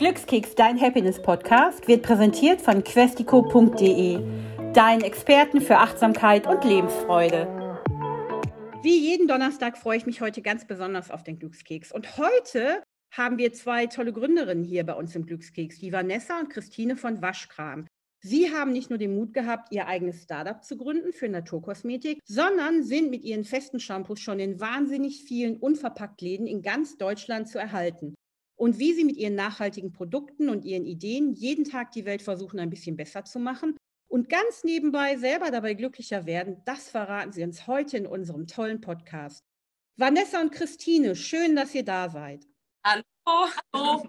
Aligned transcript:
Glückskeks, 0.00 0.54
dein 0.54 0.80
Happiness-Podcast, 0.80 1.86
wird 1.86 2.02
präsentiert 2.02 2.62
von 2.62 2.82
questico.de, 2.82 4.18
deinen 4.72 5.02
Experten 5.02 5.60
für 5.60 5.76
Achtsamkeit 5.76 6.46
und 6.46 6.64
Lebensfreude. 6.64 7.46
Wie 8.82 8.98
jeden 8.98 9.28
Donnerstag 9.28 9.76
freue 9.76 9.98
ich 9.98 10.06
mich 10.06 10.22
heute 10.22 10.40
ganz 10.40 10.66
besonders 10.66 11.10
auf 11.10 11.22
den 11.22 11.38
Glückskeks. 11.38 11.92
Und 11.92 12.16
heute 12.16 12.82
haben 13.12 13.36
wir 13.36 13.52
zwei 13.52 13.88
tolle 13.88 14.14
Gründerinnen 14.14 14.64
hier 14.64 14.86
bei 14.86 14.94
uns 14.94 15.14
im 15.14 15.26
Glückskeks, 15.26 15.80
die 15.80 15.92
Vanessa 15.92 16.40
und 16.40 16.48
Christine 16.48 16.96
von 16.96 17.20
Waschkram. 17.20 17.86
Sie 18.22 18.54
haben 18.54 18.72
nicht 18.72 18.88
nur 18.88 18.98
den 18.98 19.14
Mut 19.14 19.34
gehabt, 19.34 19.70
ihr 19.70 19.86
eigenes 19.86 20.22
Startup 20.22 20.64
zu 20.64 20.78
gründen 20.78 21.12
für 21.12 21.28
Naturkosmetik, 21.28 22.20
sondern 22.24 22.84
sind 22.84 23.10
mit 23.10 23.22
ihren 23.22 23.44
festen 23.44 23.80
Shampoos 23.80 24.20
schon 24.20 24.40
in 24.40 24.60
wahnsinnig 24.60 25.24
vielen 25.24 25.58
Unverpacktläden 25.58 26.46
in 26.46 26.62
ganz 26.62 26.96
Deutschland 26.96 27.48
zu 27.48 27.58
erhalten 27.58 28.14
und 28.60 28.78
wie 28.78 28.92
sie 28.92 29.04
mit 29.04 29.16
ihren 29.16 29.36
nachhaltigen 29.36 29.90
Produkten 29.90 30.50
und 30.50 30.66
ihren 30.66 30.84
Ideen 30.84 31.32
jeden 31.32 31.64
Tag 31.64 31.92
die 31.92 32.04
Welt 32.04 32.20
versuchen, 32.20 32.60
ein 32.60 32.68
bisschen 32.68 32.94
besser 32.94 33.24
zu 33.24 33.38
machen 33.38 33.74
und 34.06 34.28
ganz 34.28 34.64
nebenbei 34.64 35.16
selber 35.16 35.50
dabei 35.50 35.72
glücklicher 35.72 36.26
werden, 36.26 36.60
das 36.66 36.90
verraten 36.90 37.32
sie 37.32 37.42
uns 37.42 37.66
heute 37.66 37.96
in 37.96 38.06
unserem 38.06 38.46
tollen 38.46 38.82
Podcast. 38.82 39.40
Vanessa 39.96 40.42
und 40.42 40.52
Christine, 40.52 41.16
schön, 41.16 41.56
dass 41.56 41.74
ihr 41.74 41.86
da 41.86 42.10
seid. 42.10 42.46
Hallo. 42.84 43.02
Hallo. 43.72 44.02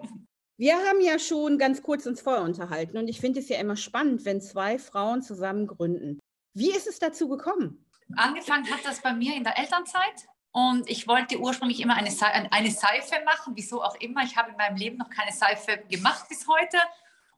Wir 0.58 0.76
haben 0.76 1.00
ja 1.00 1.18
schon 1.18 1.58
ganz 1.58 1.82
kurz 1.82 2.06
uns 2.06 2.20
vorher 2.20 2.44
unterhalten 2.44 2.98
und 2.98 3.08
ich 3.08 3.22
finde 3.22 3.40
es 3.40 3.48
ja 3.48 3.58
immer 3.58 3.78
spannend, 3.78 4.26
wenn 4.26 4.42
zwei 4.42 4.78
Frauen 4.78 5.22
zusammen 5.22 5.66
gründen. 5.66 6.20
Wie 6.54 6.72
ist 6.72 6.88
es 6.88 7.00
dazu 7.00 7.30
gekommen? 7.30 7.86
Angefangen 8.18 8.70
hat 8.70 8.84
das 8.84 9.02
bei 9.02 9.14
mir 9.14 9.34
in 9.34 9.46
der 9.46 9.58
Elternzeit. 9.58 10.28
Und 10.52 10.90
ich 10.90 11.08
wollte 11.08 11.40
ursprünglich 11.40 11.80
immer 11.80 11.96
eine, 11.96 12.12
eine 12.52 12.72
Seife 12.72 13.24
machen, 13.26 13.54
wieso 13.56 13.82
auch 13.82 13.96
immer. 13.96 14.24
Ich 14.24 14.36
habe 14.36 14.52
in 14.52 14.58
meinem 14.58 14.76
Leben 14.76 14.98
noch 14.98 15.10
keine 15.10 15.32
Seife 15.32 15.78
gemacht 15.90 16.28
bis 16.28 16.46
heute 16.48 16.78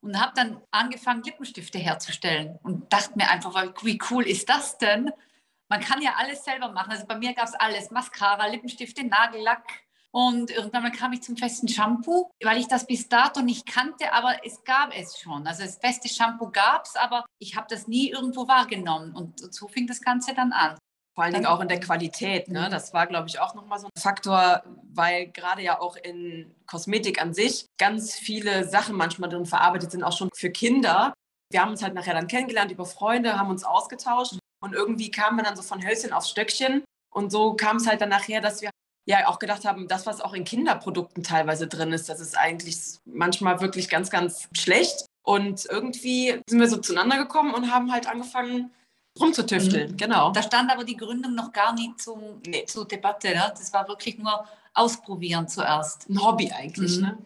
und 0.01 0.19
habe 0.19 0.33
dann 0.35 0.61
angefangen, 0.71 1.23
Lippenstifte 1.23 1.77
herzustellen 1.77 2.59
und 2.63 2.91
dachte 2.91 3.13
mir 3.15 3.29
einfach, 3.29 3.55
wie 3.83 3.99
cool 4.09 4.25
ist 4.25 4.49
das 4.49 4.77
denn? 4.77 5.11
Man 5.69 5.79
kann 5.79 6.01
ja 6.01 6.15
alles 6.17 6.43
selber 6.43 6.71
machen. 6.71 6.91
Also 6.91 7.05
bei 7.05 7.17
mir 7.17 7.33
gab 7.33 7.47
es 7.47 7.53
alles, 7.53 7.89
Mascara, 7.91 8.47
Lippenstifte, 8.47 9.03
Nagellack. 9.05 9.63
Und 10.11 10.51
irgendwann 10.51 10.91
kam 10.91 11.13
ich 11.13 11.23
zum 11.23 11.37
festen 11.37 11.67
Shampoo, 11.67 12.29
weil 12.43 12.59
ich 12.59 12.67
das 12.67 12.85
bis 12.85 13.09
dato 13.09 13.41
nicht 13.41 13.65
kannte, 13.65 14.13
aber 14.13 14.45
es 14.45 14.63
gab 14.63 14.95
es 14.95 15.19
schon. 15.19 15.47
Also 15.47 15.63
das 15.63 15.77
feste 15.77 16.07
Shampoo 16.07 16.51
gab 16.51 16.85
es, 16.85 16.95
aber 16.95 17.25
ich 17.39 17.55
habe 17.55 17.65
das 17.67 17.87
nie 17.87 18.11
irgendwo 18.11 18.47
wahrgenommen. 18.47 19.15
Und 19.15 19.53
so 19.53 19.67
fing 19.67 19.87
das 19.87 20.01
Ganze 20.01 20.35
dann 20.35 20.51
an. 20.51 20.77
Vor 21.15 21.23
allen 21.23 21.33
Dingen 21.33 21.45
auch 21.45 21.59
in 21.59 21.67
der 21.67 21.79
Qualität. 21.79 22.47
Ne? 22.47 22.67
Mhm. 22.67 22.71
Das 22.71 22.93
war, 22.93 23.05
glaube 23.07 23.27
ich, 23.27 23.39
auch 23.39 23.53
nochmal 23.53 23.79
so 23.79 23.87
ein 23.87 24.01
Faktor, 24.01 24.63
weil 24.93 25.27
gerade 25.27 25.61
ja 25.61 25.79
auch 25.79 25.95
in 25.95 26.53
Kosmetik 26.65 27.21
an 27.21 27.33
sich 27.33 27.67
ganz 27.77 28.15
viele 28.15 28.67
Sachen 28.67 28.95
manchmal 28.95 29.29
drin 29.29 29.45
verarbeitet 29.45 29.91
sind, 29.91 30.03
auch 30.03 30.17
schon 30.17 30.29
für 30.35 30.49
Kinder. 30.49 31.13
Wir 31.51 31.61
haben 31.61 31.71
uns 31.71 31.83
halt 31.83 31.93
nachher 31.93 32.15
dann 32.15 32.27
kennengelernt 32.27 32.71
über 32.71 32.85
Freunde, 32.85 33.37
haben 33.37 33.51
uns 33.51 33.63
ausgetauscht 33.63 34.39
und 34.59 34.73
irgendwie 34.73 35.11
kamen 35.11 35.37
wir 35.37 35.43
dann 35.43 35.55
so 35.55 35.61
von 35.61 35.85
Hölzchen 35.85 36.13
aufs 36.13 36.29
Stöckchen. 36.29 36.83
Und 37.13 37.31
so 37.31 37.53
kam 37.53 37.77
es 37.77 37.85
halt 37.85 38.01
dann 38.01 38.09
nachher, 38.09 38.41
dass 38.41 38.63
wir 38.63 38.71
ja 39.05 39.27
auch 39.27 39.37
gedacht 39.37 39.65
haben, 39.65 39.87
das, 39.87 40.07
was 40.07 40.21
auch 40.21 40.33
in 40.33 40.45
Kinderprodukten 40.45 41.21
teilweise 41.21 41.67
drin 41.67 41.91
ist, 41.91 42.09
das 42.09 42.19
ist 42.19 42.37
eigentlich 42.37 42.77
manchmal 43.05 43.61
wirklich 43.61 43.89
ganz, 43.89 44.09
ganz 44.09 44.47
schlecht. 44.53 45.05
Und 45.23 45.65
irgendwie 45.65 46.41
sind 46.47 46.59
wir 46.59 46.67
so 46.67 46.77
zueinander 46.77 47.17
gekommen 47.17 47.53
und 47.53 47.71
haben 47.71 47.91
halt 47.91 48.07
angefangen, 48.07 48.73
rumzutüfteln, 49.19 49.91
mhm. 49.91 49.97
genau. 49.97 50.31
Da 50.31 50.41
stand 50.41 50.71
aber 50.71 50.83
die 50.83 50.97
Gründung 50.97 51.35
noch 51.35 51.51
gar 51.51 51.73
nicht 51.73 52.01
zum, 52.01 52.41
nee. 52.47 52.65
zur 52.65 52.87
Debatte. 52.87 53.29
Ne? 53.29 53.53
Das 53.55 53.71
war 53.73 53.87
wirklich 53.87 54.17
nur 54.17 54.45
ausprobieren 54.73 55.47
zuerst. 55.47 56.09
Ein 56.09 56.23
Hobby 56.23 56.51
eigentlich. 56.51 56.97
Mhm. 56.97 57.03
Ne? 57.03 57.17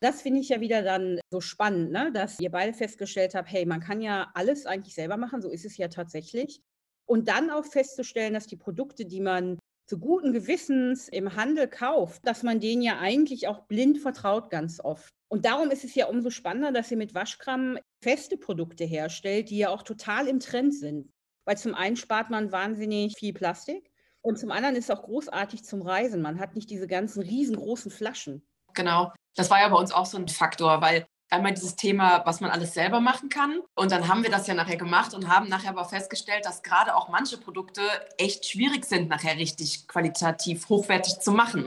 Das 0.00 0.22
finde 0.22 0.40
ich 0.40 0.48
ja 0.48 0.60
wieder 0.60 0.82
dann 0.82 1.20
so 1.30 1.40
spannend, 1.40 1.92
ne? 1.92 2.10
dass 2.12 2.40
ihr 2.40 2.50
beide 2.50 2.72
festgestellt 2.72 3.34
habt, 3.34 3.50
hey, 3.50 3.66
man 3.66 3.80
kann 3.80 4.00
ja 4.00 4.30
alles 4.34 4.66
eigentlich 4.66 4.94
selber 4.94 5.16
machen, 5.16 5.42
so 5.42 5.50
ist 5.50 5.64
es 5.64 5.76
ja 5.76 5.88
tatsächlich. 5.88 6.60
Und 7.06 7.28
dann 7.28 7.50
auch 7.50 7.64
festzustellen, 7.64 8.34
dass 8.34 8.46
die 8.46 8.56
Produkte, 8.56 9.04
die 9.04 9.20
man 9.20 9.58
zu 9.88 9.98
guten 9.98 10.32
Gewissens 10.32 11.08
im 11.08 11.34
Handel 11.34 11.66
kauft, 11.66 12.24
dass 12.24 12.44
man 12.44 12.60
denen 12.60 12.80
ja 12.80 13.00
eigentlich 13.00 13.48
auch 13.48 13.66
blind 13.66 13.98
vertraut 13.98 14.48
ganz 14.48 14.78
oft. 14.78 15.10
Und 15.28 15.44
darum 15.44 15.70
ist 15.70 15.84
es 15.84 15.94
ja 15.94 16.06
umso 16.06 16.30
spannender, 16.30 16.70
dass 16.70 16.90
ihr 16.90 16.96
mit 16.96 17.14
Waschkram 17.14 17.78
feste 18.02 18.36
Produkte 18.36 18.84
herstellt, 18.84 19.50
die 19.50 19.58
ja 19.58 19.70
auch 19.70 19.82
total 19.82 20.28
im 20.28 20.38
Trend 20.38 20.74
sind. 20.74 21.10
Weil 21.50 21.58
zum 21.58 21.74
einen 21.74 21.96
spart 21.96 22.30
man 22.30 22.52
wahnsinnig 22.52 23.18
viel 23.18 23.32
Plastik 23.32 23.90
und 24.22 24.38
zum 24.38 24.52
anderen 24.52 24.76
ist 24.76 24.88
es 24.88 24.96
auch 24.96 25.02
großartig 25.02 25.64
zum 25.64 25.82
Reisen. 25.82 26.22
Man 26.22 26.38
hat 26.38 26.54
nicht 26.54 26.70
diese 26.70 26.86
ganzen 26.86 27.24
riesengroßen 27.24 27.90
Flaschen. 27.90 28.46
Genau. 28.72 29.12
Das 29.34 29.50
war 29.50 29.58
ja 29.58 29.68
bei 29.68 29.74
uns 29.74 29.90
auch 29.90 30.06
so 30.06 30.16
ein 30.16 30.28
Faktor, 30.28 30.80
weil 30.80 31.08
einmal 31.28 31.52
dieses 31.52 31.74
Thema, 31.74 32.24
was 32.24 32.40
man 32.40 32.52
alles 32.52 32.72
selber 32.72 33.00
machen 33.00 33.30
kann. 33.30 33.62
Und 33.74 33.90
dann 33.90 34.06
haben 34.06 34.22
wir 34.22 34.30
das 34.30 34.46
ja 34.46 34.54
nachher 34.54 34.76
gemacht 34.76 35.12
und 35.12 35.26
haben 35.26 35.48
nachher 35.48 35.70
aber 35.70 35.86
festgestellt, 35.86 36.44
dass 36.44 36.62
gerade 36.62 36.94
auch 36.94 37.08
manche 37.08 37.36
Produkte 37.36 37.82
echt 38.16 38.46
schwierig 38.46 38.84
sind, 38.84 39.08
nachher 39.08 39.36
richtig 39.36 39.88
qualitativ 39.88 40.68
hochwertig 40.68 41.18
zu 41.18 41.32
machen. 41.32 41.66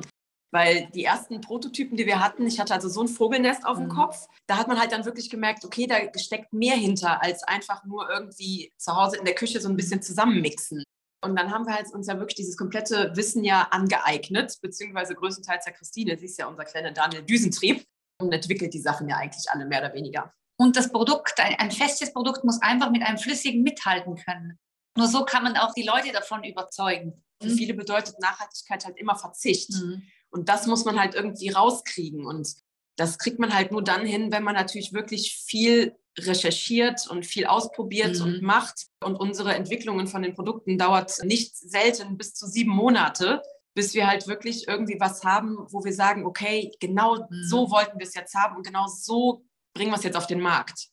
Weil 0.53 0.87
die 0.93 1.03
ersten 1.03 1.41
Prototypen, 1.41 1.97
die 1.97 2.05
wir 2.05 2.19
hatten, 2.19 2.45
ich 2.45 2.59
hatte 2.59 2.75
also 2.75 2.87
so 2.87 3.01
ein 3.01 3.07
Vogelnest 3.07 3.65
auf 3.65 3.77
dem 3.77 3.87
mhm. 3.87 3.95
Kopf, 3.95 4.27
da 4.45 4.57
hat 4.57 4.67
man 4.67 4.79
halt 4.79 4.91
dann 4.91 5.03
wirklich 5.03 5.31
gemerkt, 5.31 5.65
okay, 5.65 5.87
da 5.87 5.97
steckt 6.19 6.53
mehr 6.53 6.75
hinter, 6.75 7.23
als 7.23 7.41
einfach 7.41 7.83
nur 7.85 8.07
irgendwie 8.07 8.71
zu 8.77 8.95
Hause 8.95 9.17
in 9.17 9.25
der 9.25 9.33
Küche 9.33 9.59
so 9.59 9.67
ein 9.67 9.75
bisschen 9.75 10.03
zusammenmixen. 10.03 10.83
Und 11.25 11.35
dann 11.35 11.49
haben 11.49 11.65
wir 11.65 11.73
halt 11.73 11.91
uns 11.91 12.05
ja 12.05 12.19
wirklich 12.19 12.35
dieses 12.35 12.55
komplette 12.55 13.11
Wissen 13.15 13.43
ja 13.43 13.67
angeeignet, 13.71 14.59
beziehungsweise 14.61 15.15
größtenteils 15.15 15.65
der 15.65 15.73
Christine, 15.73 16.19
sie 16.19 16.25
ist 16.25 16.37
ja 16.37 16.45
unser 16.45 16.65
kleiner 16.65 16.91
Daniel 16.91 17.23
Düsentrieb 17.23 17.83
und 18.21 18.31
entwickelt 18.31 18.75
die 18.75 18.79
Sachen 18.81 19.09
ja 19.09 19.17
eigentlich 19.17 19.49
alle 19.49 19.65
mehr 19.65 19.79
oder 19.79 19.93
weniger. 19.95 20.31
Und 20.59 20.77
das 20.77 20.91
Produkt, 20.91 21.39
ein, 21.39 21.55
ein 21.55 21.71
festes 21.71 22.13
Produkt 22.13 22.43
muss 22.43 22.61
einfach 22.61 22.91
mit 22.91 23.01
einem 23.01 23.17
flüssigen 23.17 23.63
mithalten 23.63 24.17
können. 24.17 24.59
Nur 24.95 25.07
so 25.07 25.25
kann 25.25 25.41
man 25.41 25.57
auch 25.57 25.73
die 25.73 25.81
Leute 25.81 26.11
davon 26.11 26.43
überzeugen. 26.43 27.23
Für 27.41 27.49
mhm. 27.49 27.55
viele 27.55 27.73
bedeutet 27.73 28.19
Nachhaltigkeit 28.19 28.85
halt 28.85 28.97
immer 28.97 29.15
Verzicht. 29.15 29.71
Mhm. 29.71 30.03
Und 30.33 30.49
das 30.49 30.65
muss 30.65 30.83
man 30.83 30.99
halt 30.99 31.13
irgendwie 31.13 31.49
rauskriegen. 31.49 32.25
Und 32.25 32.55
das 32.97 33.19
kriegt 33.19 33.39
man 33.39 33.53
halt 33.53 33.71
nur 33.71 33.83
dann 33.83 34.05
hin, 34.05 34.31
wenn 34.31 34.43
man 34.43 34.55
natürlich 34.55 34.93
wirklich 34.93 35.43
viel 35.45 35.95
recherchiert 36.19 37.07
und 37.09 37.25
viel 37.25 37.45
ausprobiert 37.45 38.19
mhm. 38.19 38.25
und 38.25 38.41
macht. 38.41 38.87
Und 39.03 39.15
unsere 39.15 39.53
Entwicklungen 39.53 40.07
von 40.07 40.23
den 40.23 40.33
Produkten 40.33 40.77
dauert 40.77 41.23
nicht 41.23 41.55
selten 41.55 42.17
bis 42.17 42.33
zu 42.33 42.47
sieben 42.47 42.71
Monate, 42.71 43.41
bis 43.75 43.93
wir 43.93 44.07
halt 44.07 44.27
wirklich 44.27 44.67
irgendwie 44.67 44.99
was 44.99 45.23
haben, 45.23 45.57
wo 45.69 45.83
wir 45.83 45.93
sagen, 45.93 46.25
okay, 46.25 46.71
genau 46.79 47.15
mhm. 47.15 47.43
so 47.43 47.71
wollten 47.71 47.99
wir 47.99 48.05
es 48.05 48.15
jetzt 48.15 48.35
haben 48.35 48.57
und 48.57 48.65
genau 48.65 48.87
so 48.87 49.45
bringen 49.75 49.91
wir 49.91 49.97
es 49.97 50.03
jetzt 50.03 50.17
auf 50.17 50.27
den 50.27 50.39
Markt. 50.39 50.89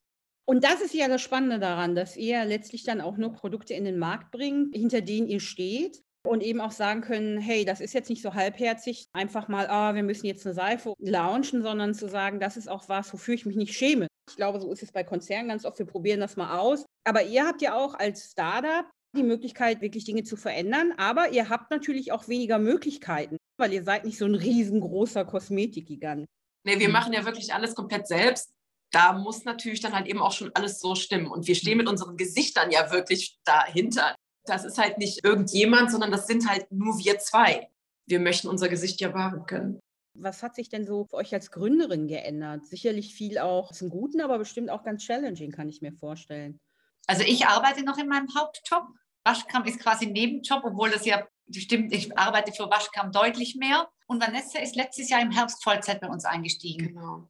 Und 0.46 0.64
das 0.64 0.80
ist 0.80 0.94
ja 0.94 1.06
das 1.08 1.22
Spannende 1.22 1.58
daran, 1.58 1.94
dass 1.94 2.16
ihr 2.16 2.44
letztlich 2.44 2.82
dann 2.82 3.00
auch 3.00 3.16
nur 3.16 3.32
Produkte 3.32 3.74
in 3.74 3.84
den 3.84 3.98
Markt 3.98 4.32
bringt, 4.32 4.74
hinter 4.74 5.00
denen 5.00 5.28
ihr 5.28 5.40
steht 5.40 6.02
und 6.26 6.42
eben 6.42 6.60
auch 6.60 6.72
sagen 6.72 7.00
können, 7.00 7.38
hey, 7.38 7.64
das 7.64 7.80
ist 7.80 7.94
jetzt 7.94 8.10
nicht 8.10 8.22
so 8.22 8.34
halbherzig, 8.34 9.06
einfach 9.12 9.48
mal, 9.48 9.66
ah, 9.68 9.94
wir 9.94 10.02
müssen 10.02 10.26
jetzt 10.26 10.46
eine 10.46 10.54
Seife 10.54 10.94
launchen, 10.98 11.62
sondern 11.62 11.94
zu 11.94 12.08
sagen, 12.08 12.40
das 12.40 12.56
ist 12.56 12.68
auch 12.68 12.88
was, 12.88 13.12
wofür 13.12 13.34
ich 13.34 13.46
mich 13.46 13.56
nicht 13.56 13.74
schäme. 13.74 14.06
Ich 14.28 14.36
glaube, 14.36 14.60
so 14.60 14.70
ist 14.70 14.82
es 14.82 14.92
bei 14.92 15.02
Konzernen 15.02 15.48
ganz 15.48 15.64
oft, 15.64 15.78
wir 15.78 15.86
probieren 15.86 16.20
das 16.20 16.36
mal 16.36 16.58
aus. 16.58 16.84
Aber 17.04 17.22
ihr 17.24 17.46
habt 17.46 17.62
ja 17.62 17.74
auch 17.74 17.94
als 17.94 18.30
Startup 18.30 18.86
die 19.16 19.22
Möglichkeit, 19.22 19.80
wirklich 19.80 20.04
Dinge 20.04 20.22
zu 20.22 20.36
verändern, 20.36 20.92
aber 20.96 21.30
ihr 21.30 21.48
habt 21.48 21.70
natürlich 21.70 22.12
auch 22.12 22.28
weniger 22.28 22.58
Möglichkeiten, 22.58 23.36
weil 23.58 23.72
ihr 23.72 23.82
seid 23.82 24.04
nicht 24.04 24.18
so 24.18 24.24
ein 24.24 24.36
riesengroßer 24.36 25.24
Kosmetikgigant. 25.24 26.26
Nee, 26.64 26.78
wir 26.78 26.90
machen 26.90 27.12
ja 27.12 27.24
wirklich 27.24 27.52
alles 27.52 27.74
komplett 27.74 28.06
selbst. 28.06 28.52
Da 28.92 29.12
muss 29.12 29.44
natürlich 29.44 29.80
dann 29.80 29.94
halt 29.94 30.06
eben 30.06 30.20
auch 30.20 30.32
schon 30.32 30.50
alles 30.54 30.80
so 30.80 30.94
stimmen. 30.94 31.28
Und 31.28 31.46
wir 31.46 31.54
stehen 31.54 31.78
mit 31.78 31.88
unseren 31.88 32.16
Gesichtern 32.16 32.70
ja 32.70 32.90
wirklich 32.92 33.38
dahinter. 33.44 34.14
Das 34.50 34.64
ist 34.64 34.78
halt 34.78 34.98
nicht 34.98 35.24
irgendjemand, 35.24 35.92
sondern 35.92 36.10
das 36.10 36.26
sind 36.26 36.48
halt 36.48 36.70
nur 36.72 36.98
wir 36.98 37.18
zwei. 37.18 37.68
Wir 38.06 38.18
möchten 38.18 38.48
unser 38.48 38.68
Gesicht 38.68 39.00
ja 39.00 39.14
wahren 39.14 39.46
können. 39.46 39.80
Was 40.14 40.42
hat 40.42 40.56
sich 40.56 40.68
denn 40.68 40.84
so 40.84 41.04
für 41.04 41.16
euch 41.16 41.32
als 41.32 41.52
Gründerin 41.52 42.08
geändert? 42.08 42.66
Sicherlich 42.66 43.14
viel 43.14 43.38
auch 43.38 43.70
zum 43.70 43.90
Guten, 43.90 44.20
aber 44.20 44.38
bestimmt 44.38 44.70
auch 44.70 44.82
ganz 44.82 45.04
challenging, 45.04 45.52
kann 45.52 45.68
ich 45.68 45.82
mir 45.82 45.92
vorstellen. 45.92 46.58
Also 47.06 47.22
ich 47.22 47.46
arbeite 47.46 47.84
noch 47.84 47.96
in 47.96 48.08
meinem 48.08 48.26
Hauptjob. 48.36 48.88
Waschkram 49.24 49.64
ist 49.66 49.78
quasi 49.78 50.06
ein 50.06 50.12
Nebenjob, 50.12 50.64
obwohl 50.64 50.90
das 50.90 51.04
ja 51.06 51.26
stimmt, 51.52 51.92
ich 51.92 52.16
arbeite 52.18 52.52
für 52.52 52.68
Waschkram 52.68 53.12
deutlich 53.12 53.54
mehr. 53.54 53.88
Und 54.06 54.20
Vanessa 54.20 54.58
ist 54.58 54.74
letztes 54.74 55.10
Jahr 55.10 55.22
im 55.22 55.30
Herbst 55.30 55.62
Vollzeit 55.62 56.00
bei 56.00 56.08
uns 56.08 56.24
eingestiegen. 56.24 56.88
Genau. 56.88 57.28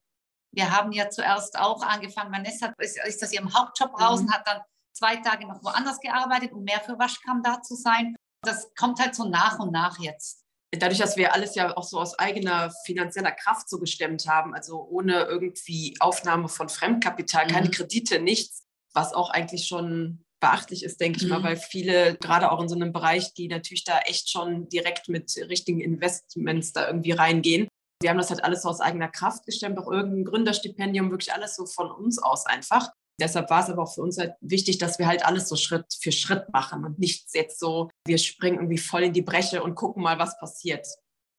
Wir 0.53 0.75
haben 0.75 0.93
ja 0.93 1.11
zuerst 1.11 1.59
auch 1.59 1.83
angefangen, 1.83 2.33
Vanessa 2.33 2.73
ist, 2.79 2.99
ist 3.07 3.21
das 3.21 3.33
ihrem 3.33 3.55
Hauptjob 3.55 4.01
raus 4.01 4.21
mhm. 4.21 4.27
und 4.27 4.33
hat 4.33 4.47
dann 4.47 4.61
zwei 4.93 5.17
Tage 5.17 5.47
noch 5.47 5.63
woanders 5.63 6.01
gearbeitet, 6.01 6.53
um 6.53 6.65
mehr 6.65 6.81
für 6.81 6.99
Waschkram 6.99 7.43
da 7.43 7.63
zu 7.63 7.75
sein. 7.75 8.17
Das 8.43 8.73
kommt 8.75 9.01
halt 9.01 9.15
so 9.15 9.29
nach 9.29 9.59
und 9.59 9.73
nach 9.73 9.99
jetzt. 9.99 10.45
Dadurch, 10.73 10.99
dass 10.99 11.17
wir 11.17 11.35
alles 11.35 11.57
ja 11.57 11.77
auch 11.77 11.83
so 11.83 11.99
aus 11.99 12.19
eigener 12.19 12.71
finanzieller 12.85 13.33
Kraft 13.33 13.69
so 13.69 13.81
gestemmt 13.81 14.29
haben, 14.29 14.55
also 14.55 14.87
ohne 14.89 15.25
irgendwie 15.25 15.97
Aufnahme 15.99 16.49
von 16.49 16.69
Fremdkapital, 16.69 17.47
mhm. 17.47 17.51
keine 17.51 17.71
Kredite, 17.71 18.21
nichts, 18.21 18.65
was 18.95 19.13
auch 19.13 19.31
eigentlich 19.31 19.67
schon 19.67 20.25
beachtlich 20.41 20.85
ist, 20.85 21.01
denke 21.01 21.19
ich 21.19 21.25
mhm. 21.25 21.31
mal, 21.31 21.43
weil 21.43 21.57
viele, 21.57 22.17
gerade 22.17 22.51
auch 22.51 22.61
in 22.63 22.69
so 22.69 22.75
einem 22.75 22.93
Bereich, 22.93 23.35
die 23.35 23.49
natürlich 23.49 23.85
da 23.85 23.99
echt 24.01 24.31
schon 24.31 24.69
direkt 24.69 25.09
mit 25.09 25.37
richtigen 25.49 25.81
Investments 25.81 26.73
da 26.73 26.87
irgendwie 26.87 27.13
reingehen, 27.13 27.69
Wir 28.03 28.11
haben 28.11 28.17
das 28.17 28.31
halt 28.31 28.43
alles 28.43 28.63
so 28.63 28.71
aus 28.71 28.81
eigener 28.81 29.09
Kraft 29.09 29.45
gestemmt, 29.45 29.79
auch 29.79 29.91
irgendein 29.91 30.25
Gründerstipendium, 30.25 31.11
wirklich 31.11 31.35
alles 31.35 31.57
so 31.57 31.67
von 31.67 31.91
uns 31.91 32.19
aus 32.19 32.47
einfach. 32.47 32.91
Deshalb 33.21 33.51
war 33.51 33.63
es 33.63 33.71
aber 33.71 33.83
auch 33.83 33.95
für 33.95 34.03
uns 34.03 34.19
halt 34.19 34.35
wichtig, 34.41 34.79
dass 34.79 34.99
wir 34.99 35.07
halt 35.07 35.25
alles 35.25 35.49
so 35.49 35.57
Schritt 35.57 35.87
für 36.01 36.13
Schritt 36.13 36.49
machen 36.53 36.85
und 36.85 36.99
nicht 36.99 37.29
jetzt 37.35 37.61
so, 37.61 37.91
wir 38.07 38.19
springen 38.19 38.57
irgendwie 38.57 38.79
voll 38.79 39.03
in 39.03 39.13
die 39.13 39.23
Breche 39.23 39.63
und 39.63 39.75
gucken 39.75 40.03
mal, 40.03 40.19
was 40.19 40.39
passiert. 40.39 40.87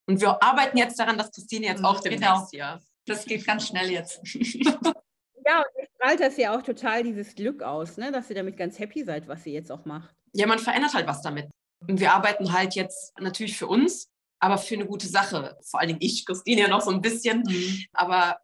Und 0.07 0.21
wir 0.21 0.41
arbeiten 0.41 0.77
jetzt 0.77 0.99
daran, 0.99 1.17
dass 1.17 1.31
Christine 1.31 1.67
jetzt 1.67 1.83
auch 1.83 1.99
demnächst 1.99 2.23
genau. 2.23 2.47
hier. 2.49 2.79
Das 3.05 3.25
geht 3.25 3.45
ganz 3.45 3.67
schnell 3.67 3.89
jetzt. 3.89 4.19
ja, 4.25 5.59
und 5.59 5.65
ihr 5.79 5.87
strahlt 5.95 6.19
das 6.19 6.37
ja 6.37 6.55
auch 6.55 6.61
total 6.61 7.03
dieses 7.03 7.35
Glück 7.35 7.63
aus, 7.63 7.97
ne? 7.97 8.11
dass 8.11 8.29
ihr 8.29 8.35
damit 8.35 8.57
ganz 8.57 8.77
happy 8.79 9.03
seid, 9.03 9.27
was 9.27 9.45
ihr 9.45 9.53
jetzt 9.53 9.71
auch 9.71 9.85
macht. 9.85 10.13
Ja, 10.33 10.47
man 10.47 10.59
verändert 10.59 10.93
halt 10.93 11.07
was 11.07 11.21
damit. 11.21 11.49
Und 11.87 11.99
wir 11.99 12.13
arbeiten 12.13 12.53
halt 12.53 12.75
jetzt 12.75 13.17
natürlich 13.19 13.57
für 13.57 13.67
uns, 13.67 14.09
aber 14.39 14.57
für 14.57 14.75
eine 14.75 14.85
gute 14.85 15.07
Sache. 15.07 15.57
Vor 15.63 15.79
allen 15.79 15.89
Dingen 15.89 16.01
ich, 16.01 16.25
Christine 16.25 16.61
ja 16.61 16.67
noch 16.67 16.81
so 16.81 16.91
ein 16.91 17.01
bisschen. 17.01 17.43
Mhm. 17.47 17.85
Aber 17.93 18.39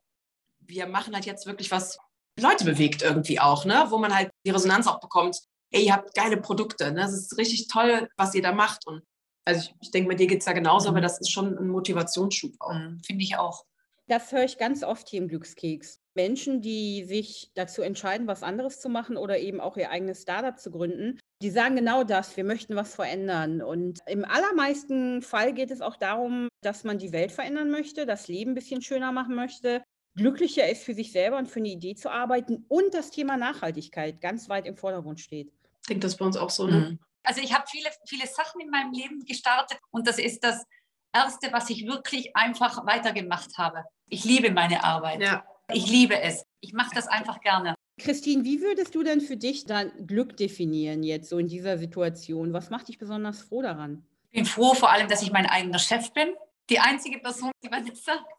wir 0.59 0.87
machen 0.87 1.13
halt 1.13 1.25
jetzt 1.25 1.45
wirklich 1.45 1.71
was 1.71 1.97
Leute 2.39 2.65
bewegt 2.65 3.01
irgendwie 3.01 3.39
auch, 3.39 3.65
ne? 3.65 3.85
wo 3.89 3.97
man 3.97 4.15
halt 4.15 4.29
die 4.45 4.51
Resonanz 4.51 4.87
auch 4.87 4.99
bekommt. 4.99 5.39
Ey, 5.71 5.85
ihr 5.85 5.93
habt 5.93 6.15
geile 6.15 6.37
Produkte, 6.37 6.91
ne? 6.91 7.01
Das 7.01 7.13
ist 7.13 7.37
richtig 7.37 7.67
toll, 7.67 8.07
was 8.15 8.33
ihr 8.33 8.41
da 8.41 8.53
macht. 8.53 8.87
Und 8.87 9.03
also 9.45 9.61
ich, 9.61 9.75
ich 9.81 9.91
denke, 9.91 10.09
bei 10.09 10.15
dir 10.15 10.27
geht 10.27 10.39
es 10.39 10.45
ja 10.45 10.53
genauso, 10.53 10.89
mhm. 10.89 10.95
aber 10.95 11.01
das 11.01 11.19
ist 11.19 11.31
schon 11.31 11.57
ein 11.57 11.67
Motivationsschub 11.67 12.53
auch. 12.59 12.73
Mhm, 12.73 13.01
Finde 13.05 13.23
ich 13.23 13.37
auch. 13.37 13.65
Das 14.07 14.31
höre 14.31 14.45
ich 14.45 14.57
ganz 14.57 14.83
oft 14.83 15.09
hier 15.09 15.21
im 15.21 15.27
Glückskeks. 15.27 15.99
Menschen, 16.15 16.61
die 16.61 17.03
sich 17.03 17.51
dazu 17.55 17.81
entscheiden, 17.81 18.27
was 18.27 18.41
anderes 18.41 18.79
zu 18.79 18.87
machen 18.87 19.17
oder 19.17 19.37
eben 19.37 19.59
auch 19.59 19.75
ihr 19.75 19.91
eigenes 19.91 20.21
Startup 20.21 20.57
zu 20.57 20.71
gründen, 20.71 21.19
die 21.41 21.49
sagen 21.49 21.75
genau 21.75 22.03
das, 22.03 22.37
wir 22.37 22.45
möchten 22.45 22.75
was 22.75 22.95
verändern. 22.95 23.61
Und 23.61 23.99
im 24.07 24.23
allermeisten 24.23 25.21
Fall 25.21 25.53
geht 25.53 25.71
es 25.71 25.81
auch 25.81 25.97
darum, 25.97 26.47
dass 26.63 26.85
man 26.85 26.97
die 26.97 27.11
Welt 27.11 27.33
verändern 27.33 27.69
möchte, 27.69 28.05
das 28.05 28.29
Leben 28.29 28.51
ein 28.51 28.55
bisschen 28.55 28.81
schöner 28.81 29.11
machen 29.11 29.35
möchte, 29.35 29.83
glücklicher 30.17 30.67
ist 30.67 30.83
für 30.83 30.93
sich 30.93 31.11
selber 31.11 31.37
und 31.37 31.47
für 31.47 31.59
eine 31.59 31.69
Idee 31.69 31.95
zu 31.95 32.11
arbeiten 32.11 32.65
und 32.67 32.93
das 32.93 33.11
Thema 33.11 33.37
Nachhaltigkeit 33.37 34.19
ganz 34.19 34.49
weit 34.49 34.65
im 34.65 34.75
Vordergrund 34.75 35.21
steht. 35.21 35.53
Ich 35.81 35.87
denke, 35.87 36.01
das 36.01 36.13
ist 36.13 36.17
bei 36.17 36.25
uns 36.25 36.35
auch 36.35 36.49
so. 36.49 36.67
Ne? 36.67 36.79
Mhm. 36.79 36.99
Also 37.23 37.41
ich 37.41 37.53
habe 37.53 37.65
viele, 37.69 37.89
viele 38.05 38.27
Sachen 38.27 38.59
in 38.59 38.69
meinem 38.69 38.91
Leben 38.91 39.23
gestartet 39.23 39.79
und 39.91 40.07
das 40.07 40.17
ist 40.17 40.43
das 40.43 40.65
Erste, 41.13 41.53
was 41.53 41.69
ich 41.69 41.87
wirklich 41.87 42.35
einfach 42.35 42.85
weitergemacht 42.85 43.57
habe. 43.57 43.85
Ich 44.09 44.25
liebe 44.25 44.51
meine 44.51 44.83
Arbeit. 44.83 45.21
Ja. 45.21 45.45
Ich 45.71 45.87
liebe 45.87 46.19
es. 46.21 46.45
Ich 46.59 46.73
mache 46.73 46.93
das 46.95 47.07
einfach 47.07 47.41
gerne. 47.41 47.75
Christine, 47.99 48.43
wie 48.43 48.61
würdest 48.61 48.95
du 48.95 49.03
denn 49.03 49.21
für 49.21 49.37
dich 49.37 49.65
dann 49.65 49.91
Glück 50.05 50.37
definieren 50.37 51.03
jetzt 51.03 51.29
so 51.29 51.39
in 51.39 51.47
dieser 51.47 51.77
Situation? 51.77 52.53
Was 52.53 52.69
macht 52.69 52.87
dich 52.87 52.97
besonders 52.97 53.41
froh 53.41 53.61
daran? 53.61 54.05
Ich 54.29 54.35
bin 54.35 54.45
froh 54.45 54.73
vor 54.73 54.91
allem, 54.91 55.07
dass 55.07 55.21
ich 55.21 55.31
mein 55.31 55.47
eigener 55.47 55.79
Chef 55.79 56.11
bin. 56.13 56.29
Die 56.69 56.79
einzige 56.79 57.19
Person, 57.19 57.51
die 57.63 57.71
Vanessa, 57.71 58.13
das 58.13 58.36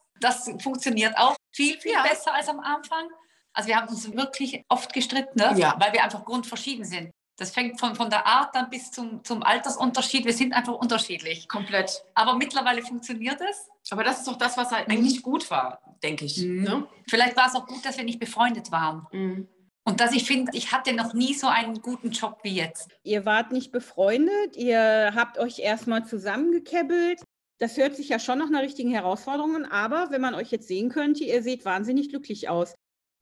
funktioniert 0.61 1.17
auch 1.17 1.37
viel, 1.53 1.79
viel 1.79 1.93
ja. 1.93 2.03
besser 2.03 2.35
als 2.35 2.49
am 2.49 2.61
Anfang. 2.61 3.09
Also 3.53 3.69
wir 3.69 3.77
haben 3.77 3.89
uns 3.89 4.13
wirklich 4.13 4.63
oft 4.69 4.93
gestritten, 4.93 5.39
ne? 5.39 5.55
ja. 5.57 5.75
weil 5.79 5.93
wir 5.93 6.05
einfach 6.05 6.25
grundverschieden 6.25 6.85
sind. 6.85 7.11
Das 7.39 7.53
fängt 7.53 7.79
von, 7.79 7.95
von 7.95 8.11
der 8.11 8.27
Art 8.27 8.55
dann 8.55 8.69
bis 8.69 8.91
zum, 8.91 9.23
zum 9.25 9.45
Altersunterschied. 9.45 10.25
Wir 10.25 10.33
sind 10.33 10.53
einfach 10.53 10.75
unterschiedlich. 10.75 11.49
Komplett. 11.49 12.03
Aber 12.15 12.35
mittlerweile 12.35 12.83
funktioniert 12.83 13.41
es. 13.41 13.69
Aber 13.91 14.03
das 14.03 14.19
ist 14.19 14.29
doch 14.29 14.37
das, 14.37 14.57
was 14.57 14.73
halt 14.73 14.89
mhm. 14.89 14.95
eigentlich 14.95 15.23
gut 15.23 15.49
war, 15.51 15.81
denke 16.03 16.25
ich. 16.25 16.39
Mhm. 16.39 16.63
Ne? 16.63 16.87
Vielleicht 17.09 17.37
war 17.37 17.47
es 17.47 17.55
auch 17.55 17.67
gut, 17.67 17.85
dass 17.85 17.97
wir 17.97 18.05
nicht 18.05 18.19
befreundet 18.19 18.73
waren. 18.73 19.07
Mhm. 19.13 19.49
Und 19.85 20.01
dass 20.01 20.13
ich 20.13 20.25
finde, 20.25 20.51
ich 20.55 20.73
hatte 20.73 20.93
noch 20.93 21.15
nie 21.15 21.33
so 21.33 21.47
einen 21.47 21.81
guten 21.81 22.11
Job 22.11 22.41
wie 22.43 22.55
jetzt. 22.55 22.91
Ihr 23.05 23.25
wart 23.25 23.53
nicht 23.53 23.73
befreundet, 23.73 24.55
ihr 24.55 25.13
habt 25.15 25.39
euch 25.39 25.61
erstmal 25.61 26.05
zusammengekebbelt. 26.05 27.23
Das 27.59 27.77
hört 27.77 27.97
sich 27.97 28.09
ja 28.09 28.19
schon 28.19 28.39
nach 28.39 28.47
einer 28.47 28.63
richtigen 28.63 28.91
Herausforderung 28.91 29.57
an, 29.57 29.65
aber 29.65 30.11
wenn 30.11 30.21
man 30.21 30.35
euch 30.35 30.51
jetzt 30.51 30.69
sehen 30.69 30.91
könnte, 30.91 31.25
ihr 31.25 31.43
seht 31.43 31.65
wahnsinnig 31.65 32.09
glücklich 32.09 32.49
aus. 32.49 32.75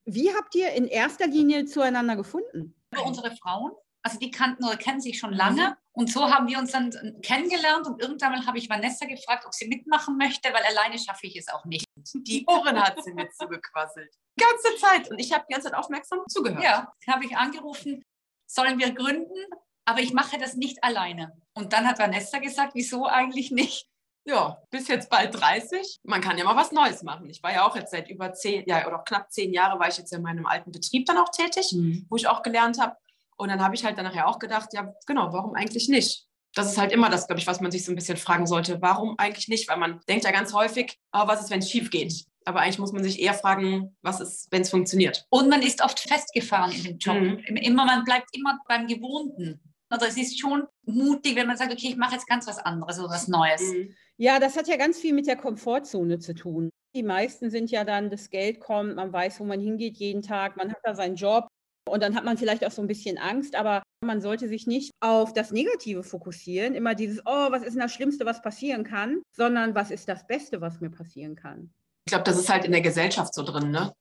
Wie 0.05 0.35
habt 0.35 0.55
ihr 0.55 0.73
in 0.73 0.87
erster 0.87 1.27
Linie 1.27 1.65
zueinander 1.65 2.17
gefunden? 2.17 2.75
Über 2.93 3.07
unsere 3.07 3.35
Frauen 3.37 3.73
also 4.07 4.21
die 4.21 4.31
kannten 4.31 4.65
oder 4.65 4.77
kennen 4.77 5.01
sich 5.01 5.19
schon 5.19 5.33
lange. 5.33 5.71
Mhm. 5.71 5.75
Und 5.93 6.13
so 6.13 6.31
haben 6.31 6.47
wir 6.47 6.59
uns 6.59 6.71
dann 6.71 6.93
kennengelernt 7.23 7.87
und 7.89 8.01
irgendwann 8.01 8.33
mal 8.33 8.47
habe 8.47 8.59
ich 8.59 8.71
Vanessa 8.71 9.05
gefragt, 9.05 9.45
ob 9.45 9.53
sie 9.53 9.67
mitmachen 9.67 10.17
möchte, 10.17 10.53
weil 10.53 10.63
alleine 10.63 10.97
schaffe 10.99 11.27
ich 11.27 11.37
es 11.37 11.49
auch 11.49 11.65
nicht. 11.65 11.85
Die 12.15 12.45
Ohren 12.47 12.81
hat 12.81 13.03
sie 13.03 13.13
mir 13.13 13.29
zugequasselt. 13.31 14.15
Die 14.39 14.45
ganze 14.45 14.81
Zeit. 14.81 15.11
Und 15.11 15.19
ich 15.19 15.33
habe 15.33 15.45
die 15.49 15.55
ganze 15.55 15.71
Zeit 15.71 15.79
aufmerksam 15.79 16.21
zugehört. 16.29 16.63
Ja, 16.63 16.93
habe 17.09 17.25
ich 17.25 17.37
angerufen, 17.37 18.05
sollen 18.47 18.79
wir 18.79 18.93
gründen? 18.93 19.45
Aber 19.87 20.01
ich 20.01 20.13
mache 20.13 20.39
das 20.39 20.55
nicht 20.55 20.85
alleine. 20.85 21.33
Und 21.55 21.73
dann 21.73 21.89
hat 21.89 21.99
Vanessa 21.99 22.39
gesagt, 22.39 22.75
wieso 22.75 23.07
eigentlich 23.07 23.51
nicht? 23.51 23.89
Ja, 24.27 24.61
bis 24.71 24.89
jetzt 24.89 25.09
bald 25.09 25.41
30. 25.41 26.01
Man 26.03 26.21
kann 26.21 26.37
ja 26.37 26.45
mal 26.45 26.57
was 26.57 26.73
Neues 26.73 27.03
machen. 27.05 27.31
Ich 27.31 27.43
war 27.43 27.53
ja 27.53 27.67
auch 27.67 27.77
jetzt 27.77 27.93
seit 27.93 28.11
über 28.11 28.33
zehn, 28.33 28.65
ja, 28.67 28.87
oder 28.87 28.99
knapp 28.99 29.31
zehn 29.31 29.53
Jahre 29.53 29.79
war 29.79 29.89
ich 29.89 29.99
jetzt 29.99 30.13
in 30.13 30.23
meinem 30.23 30.47
alten 30.47 30.73
Betrieb 30.73 31.07
dann 31.07 31.19
auch 31.19 31.31
tätig, 31.31 31.73
mhm. 31.73 32.07
wo 32.11 32.17
ich 32.17 32.27
auch 32.27 32.43
gelernt 32.43 32.81
habe. 32.81 32.97
Und 33.37 33.51
dann 33.51 33.63
habe 33.63 33.75
ich 33.75 33.85
halt 33.85 33.97
dann 33.99 34.05
nachher 34.05 34.27
auch 34.27 34.39
gedacht, 34.39 34.71
ja, 34.73 34.93
genau, 35.07 35.33
warum 35.33 35.55
eigentlich 35.55 35.89
nicht? 35.89 36.27
Das 36.55 36.73
ist 36.73 36.79
halt 36.79 36.91
immer 36.91 37.09
das, 37.09 37.27
glaube 37.29 37.39
ich, 37.39 37.47
was 37.47 37.61
man 37.61 37.71
sich 37.71 37.85
so 37.85 37.93
ein 37.93 37.97
bisschen 37.97 38.17
fragen 38.17 38.47
sollte. 38.47 38.81
Warum 38.81 39.15
eigentlich 39.19 39.47
nicht? 39.47 39.69
Weil 39.69 39.77
man 39.77 40.01
denkt 40.09 40.25
ja 40.25 40.33
ganz 40.33 40.53
häufig, 40.53 40.99
oh, 41.13 41.27
was 41.27 41.43
ist, 41.43 41.51
wenn 41.51 41.61
es 41.61 41.71
schief 41.71 41.91
geht? 41.91 42.25
Aber 42.47 42.61
eigentlich 42.61 42.79
muss 42.79 42.93
man 42.93 43.05
sich 43.05 43.21
eher 43.21 43.35
fragen, 43.35 43.97
was 44.03 44.21
ist, 44.21 44.49
wenn 44.51 44.63
es 44.63 44.71
funktioniert? 44.71 45.27
Und 45.31 45.51
man 45.51 45.63
ist 45.63 45.85
oft 45.85 46.01
festgefahren 46.01 46.73
in 46.73 46.85
dem 46.85 46.99
Job. 46.99 47.17
Mhm. 47.17 47.39
Immer, 47.57 47.85
man 47.85 48.05
bleibt 48.05 48.29
immer 48.33 48.59
beim 48.67 48.87
Gewohnten. 48.87 49.61
Also 49.89 50.07
es 50.07 50.17
ist 50.17 50.41
schon 50.41 50.65
mutig, 50.85 51.37
wenn 51.37 51.47
man 51.47 51.57
sagt, 51.57 51.73
okay, 51.73 51.89
ich 51.89 51.97
mache 51.97 52.15
jetzt 52.15 52.27
ganz 52.27 52.47
was 52.47 52.59
anderes 52.59 52.99
oder 52.99 53.11
was 53.11 53.29
Neues. 53.29 53.63
Mhm. 53.63 53.95
Ja, 54.17 54.39
das 54.39 54.57
hat 54.57 54.69
ja 54.69 54.77
ganz 54.77 54.99
viel 54.99 55.15
mit 55.15 55.27
der 55.27 55.37
Komfortzone 55.37 56.19
zu 56.19 56.35
tun. 56.35 56.71
Die 56.95 57.03
meisten 57.03 57.51
sind 57.51 57.71
ja 57.71 57.85
dann, 57.85 58.11
das 58.11 58.31
Geld 58.31 58.61
kommt, 58.61 58.97
man 58.97 59.13
weiß, 59.13 59.41
wo 59.41 59.45
man 59.45 59.61
hingeht 59.61 59.97
jeden 59.99 60.23
Tag, 60.23 60.57
man 60.57 60.71
hat 60.71 60.79
da 60.83 60.95
seinen 60.95 61.17
Job 61.17 61.47
und 61.89 62.03
dann 62.03 62.17
hat 62.17 62.25
man 62.25 62.39
vielleicht 62.39 62.65
auch 62.65 62.71
so 62.71 62.83
ein 62.83 62.89
bisschen 62.89 63.19
Angst, 63.19 63.55
aber 63.55 63.83
man 64.05 64.21
sollte 64.21 64.49
sich 64.49 64.67
nicht 64.67 64.93
auf 65.01 65.33
das 65.33 65.51
Negative 65.51 66.03
fokussieren, 66.03 66.75
immer 66.75 66.95
dieses, 66.95 67.21
oh, 67.27 67.51
was 67.51 67.63
ist 67.63 67.75
denn 67.75 67.83
das 67.83 67.93
Schlimmste, 67.93 68.25
was 68.25 68.43
passieren 68.43 68.85
kann, 68.85 69.23
sondern 69.37 69.75
was 69.75 69.91
ist 69.91 70.09
das 70.09 70.27
Beste, 70.27 70.61
was 70.61 70.81
mir 70.81 70.91
passieren 70.91 71.37
kann. 71.37 71.73
Ich 72.07 72.13
glaube, 72.13 72.25
das 72.25 72.39
ist 72.39 72.49
halt 72.49 72.65
in 72.65 72.73
der 72.73 72.81
Gesellschaft 72.81 73.35
so 73.35 73.43
drin, 73.43 73.71
ne? 73.71 73.93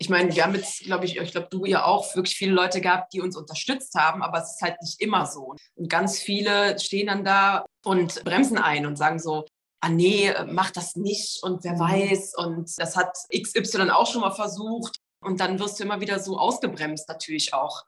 Ich 0.00 0.08
meine, 0.08 0.34
wir 0.34 0.42
haben 0.42 0.54
jetzt, 0.54 0.80
glaube 0.80 1.04
ich, 1.04 1.18
ich 1.18 1.30
glaube, 1.32 1.48
du 1.50 1.66
ja 1.66 1.84
auch 1.84 2.16
wirklich 2.16 2.34
viele 2.34 2.52
Leute 2.52 2.80
gehabt, 2.80 3.12
die 3.12 3.20
uns 3.20 3.36
unterstützt 3.36 3.94
haben, 3.94 4.22
aber 4.22 4.38
es 4.38 4.52
ist 4.52 4.62
halt 4.62 4.80
nicht 4.80 4.98
immer 4.98 5.26
so. 5.26 5.54
Und 5.74 5.90
ganz 5.90 6.18
viele 6.18 6.78
stehen 6.78 7.08
dann 7.08 7.22
da 7.22 7.66
und 7.84 8.24
bremsen 8.24 8.56
ein 8.56 8.86
und 8.86 8.96
sagen 8.96 9.18
so, 9.18 9.44
ah 9.82 9.90
nee, 9.90 10.32
mach 10.46 10.70
das 10.70 10.96
nicht 10.96 11.42
und 11.42 11.64
wer 11.64 11.74
mhm. 11.74 11.80
weiß 11.80 12.34
und 12.36 12.72
das 12.78 12.96
hat 12.96 13.14
XY 13.30 13.90
auch 13.90 14.10
schon 14.10 14.22
mal 14.22 14.30
versucht 14.30 14.96
und 15.22 15.38
dann 15.38 15.58
wirst 15.58 15.78
du 15.78 15.84
immer 15.84 16.00
wieder 16.00 16.18
so 16.18 16.38
ausgebremst 16.38 17.06
natürlich 17.08 17.52
auch. 17.52 17.82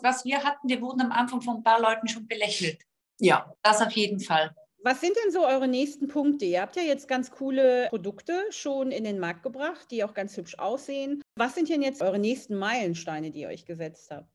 Was 0.00 0.24
wir 0.24 0.44
hatten, 0.44 0.68
wir 0.68 0.80
wurden 0.80 1.02
am 1.02 1.12
Anfang 1.12 1.42
von 1.42 1.56
ein 1.56 1.62
paar 1.62 1.80
Leuten 1.80 2.08
schon 2.08 2.26
belächelt. 2.26 2.80
Ja. 3.18 3.52
Das 3.62 3.82
auf 3.82 3.92
jeden 3.92 4.20
Fall. 4.20 4.54
Was 4.84 5.00
sind 5.00 5.16
denn 5.24 5.32
so 5.32 5.44
eure 5.44 5.66
nächsten 5.66 6.06
Punkte? 6.06 6.44
Ihr 6.44 6.62
habt 6.62 6.76
ja 6.76 6.82
jetzt 6.82 7.08
ganz 7.08 7.32
coole 7.32 7.88
Produkte 7.88 8.44
schon 8.50 8.92
in 8.92 9.02
den 9.02 9.18
Markt 9.18 9.42
gebracht, 9.42 9.90
die 9.90 10.04
auch 10.04 10.14
ganz 10.14 10.36
hübsch 10.36 10.56
aussehen. 10.58 11.20
Was 11.34 11.54
sind 11.56 11.68
denn 11.68 11.82
jetzt 11.82 12.00
eure 12.00 12.18
nächsten 12.18 12.54
Meilensteine, 12.54 13.32
die 13.32 13.40
ihr 13.40 13.48
euch 13.48 13.66
gesetzt 13.66 14.10
habt? 14.10 14.28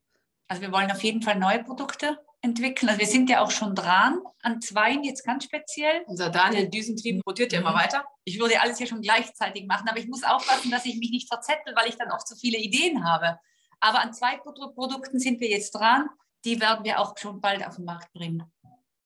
Also 0.50 0.62
wir 0.62 0.72
wollen 0.72 0.92
auf 0.92 1.02
jeden 1.02 1.22
Fall 1.22 1.40
neue 1.40 1.64
Produkte 1.64 2.20
entwickeln. 2.42 2.90
Also 2.90 3.00
wir 3.00 3.08
sind 3.08 3.30
ja 3.30 3.42
auch 3.42 3.52
schon 3.52 3.74
dran 3.74 4.20
an 4.42 4.62
zwei 4.62 4.92
jetzt 5.02 5.24
ganz 5.24 5.46
speziell. 5.46 6.04
Unser 6.08 6.30
Daniel 6.30 6.70
Düsentrieb 6.70 7.22
rotiert 7.26 7.54
ja 7.54 7.62
immer 7.62 7.72
mhm. 7.72 7.80
weiter. 7.80 8.06
Ich 8.26 8.38
würde 8.40 8.60
alles 8.60 8.78
hier 8.78 8.88
schon 8.88 9.02
gleichzeitig 9.02 9.66
machen, 9.66 9.88
aber 9.88 9.98
ich 9.98 10.08
muss 10.08 10.24
aufpassen, 10.24 10.70
dass 10.70 10.86
ich 10.86 10.98
mich 10.98 11.10
nicht 11.10 11.30
verzettel, 11.30 11.74
weil 11.76 11.88
ich 11.88 11.96
dann 11.96 12.12
oft 12.12 12.28
so 12.28 12.36
viele 12.36 12.58
Ideen 12.58 13.06
habe. 13.06 13.40
Aber 13.80 14.02
an 14.02 14.14
zwei 14.14 14.38
Produkten 14.38 15.20
sind 15.20 15.40
wir 15.40 15.50
jetzt 15.50 15.72
dran. 15.72 16.10
Die 16.44 16.60
werden 16.60 16.84
wir 16.84 17.00
auch 17.00 17.18
schon 17.18 17.40
bald 17.40 17.66
auf 17.66 17.78
den 17.78 17.86
Markt 17.86 18.12
bringen. 18.12 18.44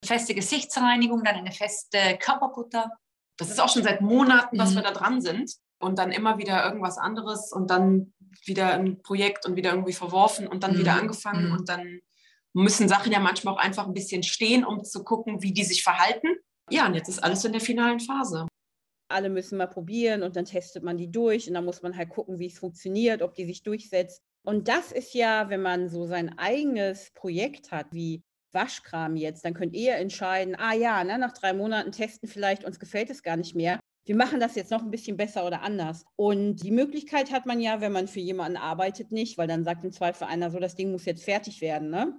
Feste 0.07 0.33
Gesichtsreinigung, 0.33 1.23
dann 1.23 1.35
eine 1.35 1.51
feste 1.51 2.17
Körperbutter. 2.19 2.91
Das 3.37 3.49
ist 3.49 3.59
auch 3.59 3.69
schon 3.69 3.83
seit 3.83 4.01
Monaten, 4.01 4.57
dass 4.57 4.71
mhm. 4.71 4.75
wir 4.75 4.83
da 4.83 4.91
dran 4.91 5.21
sind. 5.21 5.51
Und 5.79 5.99
dann 5.99 6.11
immer 6.11 6.39
wieder 6.39 6.65
irgendwas 6.65 6.97
anderes 6.97 7.51
und 7.51 7.69
dann 7.69 8.11
wieder 8.45 8.73
ein 8.73 8.99
Projekt 9.03 9.45
und 9.45 9.55
wieder 9.55 9.71
irgendwie 9.71 9.93
verworfen 9.93 10.47
und 10.47 10.63
dann 10.63 10.73
mhm. 10.73 10.79
wieder 10.79 10.93
angefangen 10.93 11.49
mhm. 11.49 11.51
und 11.51 11.69
dann 11.69 11.99
müssen 12.53 12.87
Sachen 12.89 13.11
ja 13.11 13.19
manchmal 13.19 13.53
auch 13.53 13.59
einfach 13.59 13.85
ein 13.85 13.93
bisschen 13.93 14.23
stehen, 14.23 14.65
um 14.65 14.83
zu 14.83 15.03
gucken, 15.03 15.43
wie 15.43 15.53
die 15.53 15.63
sich 15.63 15.83
verhalten. 15.83 16.27
Ja, 16.69 16.87
und 16.87 16.95
jetzt 16.95 17.07
ist 17.07 17.23
alles 17.23 17.45
in 17.45 17.51
der 17.51 17.61
finalen 17.61 17.99
Phase. 17.99 18.47
Alle 19.09 19.29
müssen 19.29 19.57
mal 19.57 19.67
probieren 19.67 20.23
und 20.23 20.35
dann 20.35 20.45
testet 20.45 20.83
man 20.83 20.97
die 20.97 21.11
durch 21.11 21.47
und 21.47 21.53
dann 21.53 21.65
muss 21.65 21.81
man 21.81 21.95
halt 21.95 22.09
gucken, 22.09 22.39
wie 22.39 22.47
es 22.47 22.59
funktioniert, 22.59 23.21
ob 23.21 23.35
die 23.35 23.45
sich 23.45 23.63
durchsetzt. 23.63 24.21
Und 24.43 24.67
das 24.67 24.91
ist 24.91 25.13
ja, 25.13 25.49
wenn 25.49 25.61
man 25.61 25.87
so 25.87 26.07
sein 26.07 26.37
eigenes 26.37 27.11
Projekt 27.13 27.71
hat, 27.71 27.87
wie 27.91 28.23
Waschkram 28.51 29.15
jetzt, 29.15 29.45
dann 29.45 29.53
könnt 29.53 29.73
ihr 29.73 29.95
entscheiden, 29.95 30.55
ah 30.55 30.73
ja, 30.73 31.03
ne, 31.03 31.17
nach 31.17 31.33
drei 31.33 31.53
Monaten 31.53 31.91
testen 31.91 32.29
vielleicht, 32.29 32.63
uns 32.63 32.79
gefällt 32.79 33.09
es 33.09 33.23
gar 33.23 33.37
nicht 33.37 33.55
mehr. 33.55 33.79
Wir 34.05 34.15
machen 34.15 34.39
das 34.39 34.55
jetzt 34.55 34.71
noch 34.71 34.81
ein 34.81 34.91
bisschen 34.91 35.17
besser 35.17 35.45
oder 35.45 35.61
anders. 35.61 36.05
Und 36.15 36.63
die 36.63 36.71
Möglichkeit 36.71 37.31
hat 37.31 37.45
man 37.45 37.59
ja, 37.59 37.81
wenn 37.81 37.91
man 37.91 38.07
für 38.07 38.21
jemanden 38.21 38.57
arbeitet, 38.57 39.11
nicht, 39.11 39.37
weil 39.37 39.47
dann 39.47 39.65
sagt 39.65 39.83
im 39.83 39.91
Zweifel 39.91 40.25
einer 40.25 40.49
so, 40.49 40.59
das 40.59 40.75
Ding 40.75 40.91
muss 40.91 41.05
jetzt 41.05 41.25
fertig 41.25 41.59
werden. 41.59 41.89
Ne? 41.89 42.17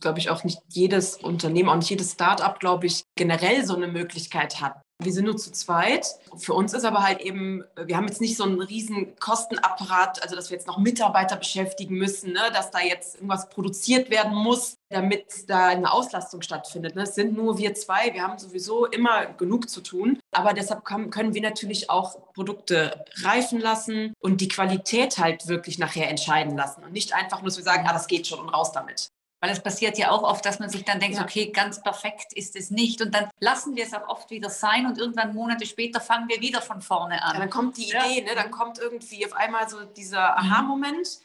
glaube 0.00 0.18
ich, 0.18 0.30
auch 0.30 0.44
nicht 0.44 0.60
jedes 0.68 1.16
Unternehmen, 1.16 1.68
auch 1.68 1.76
nicht 1.76 1.90
jedes 1.90 2.12
Start-up, 2.12 2.60
glaube 2.60 2.86
ich, 2.86 3.04
generell 3.16 3.64
so 3.64 3.74
eine 3.74 3.88
Möglichkeit 3.88 4.60
hat. 4.60 4.80
Wir 5.00 5.12
sind 5.12 5.26
nur 5.26 5.36
zu 5.36 5.52
zweit. 5.52 6.16
Für 6.38 6.54
uns 6.54 6.74
ist 6.74 6.84
aber 6.84 7.04
halt 7.04 7.20
eben, 7.20 7.62
wir 7.76 7.96
haben 7.96 8.08
jetzt 8.08 8.20
nicht 8.20 8.36
so 8.36 8.42
einen 8.42 8.60
riesen 8.60 9.14
Kostenapparat, 9.20 10.20
also 10.24 10.34
dass 10.34 10.50
wir 10.50 10.56
jetzt 10.56 10.66
noch 10.66 10.78
Mitarbeiter 10.78 11.36
beschäftigen 11.36 11.94
müssen, 11.96 12.32
ne? 12.32 12.40
dass 12.52 12.72
da 12.72 12.80
jetzt 12.80 13.14
irgendwas 13.14 13.48
produziert 13.48 14.10
werden 14.10 14.34
muss, 14.34 14.76
damit 14.88 15.48
da 15.48 15.68
eine 15.68 15.92
Auslastung 15.92 16.42
stattfindet. 16.42 16.96
Ne? 16.96 17.02
Es 17.02 17.14
sind 17.14 17.36
nur 17.36 17.58
wir 17.58 17.74
zwei, 17.74 18.12
wir 18.12 18.22
haben 18.22 18.38
sowieso 18.40 18.86
immer 18.86 19.26
genug 19.26 19.70
zu 19.70 19.82
tun. 19.82 20.18
Aber 20.32 20.52
deshalb 20.52 20.84
können 20.84 21.32
wir 21.32 21.42
natürlich 21.42 21.90
auch 21.90 22.32
Produkte 22.34 23.04
reifen 23.22 23.60
lassen 23.60 24.14
und 24.18 24.40
die 24.40 24.48
Qualität 24.48 25.18
halt 25.18 25.46
wirklich 25.46 25.78
nachher 25.78 26.08
entscheiden 26.08 26.56
lassen. 26.56 26.82
Und 26.82 26.92
nicht 26.92 27.14
einfach 27.14 27.40
nur, 27.40 27.50
dass 27.50 27.56
wir 27.56 27.64
sagen, 27.64 27.86
ah, 27.86 27.92
das 27.92 28.08
geht 28.08 28.26
schon 28.26 28.40
und 28.40 28.48
raus 28.48 28.72
damit. 28.72 29.10
Weil 29.40 29.50
es 29.50 29.60
passiert 29.60 29.96
ja 29.98 30.10
auch 30.10 30.24
oft, 30.24 30.44
dass 30.44 30.58
man 30.58 30.68
sich 30.68 30.84
dann 30.84 30.98
denkt, 30.98 31.16
ja. 31.16 31.22
okay, 31.22 31.50
ganz 31.52 31.80
perfekt 31.80 32.32
ist 32.32 32.56
es 32.56 32.70
nicht. 32.70 33.00
Und 33.00 33.14
dann 33.14 33.28
lassen 33.38 33.76
wir 33.76 33.84
es 33.84 33.94
auch 33.94 34.08
oft 34.08 34.30
wieder 34.30 34.50
sein 34.50 34.86
und 34.86 34.98
irgendwann 34.98 35.32
Monate 35.32 35.64
später 35.64 36.00
fangen 36.00 36.28
wir 36.28 36.40
wieder 36.40 36.60
von 36.60 36.82
vorne 36.82 37.22
an. 37.22 37.34
Ja, 37.34 37.40
dann 37.40 37.50
kommt 37.50 37.76
die 37.76 37.88
Idee, 37.88 38.20
ja. 38.20 38.24
ne? 38.24 38.30
dann 38.34 38.50
kommt 38.50 38.78
irgendwie 38.78 39.24
auf 39.24 39.34
einmal 39.34 39.68
so 39.68 39.84
dieser 39.84 40.36
Aha-Moment, 40.38 41.20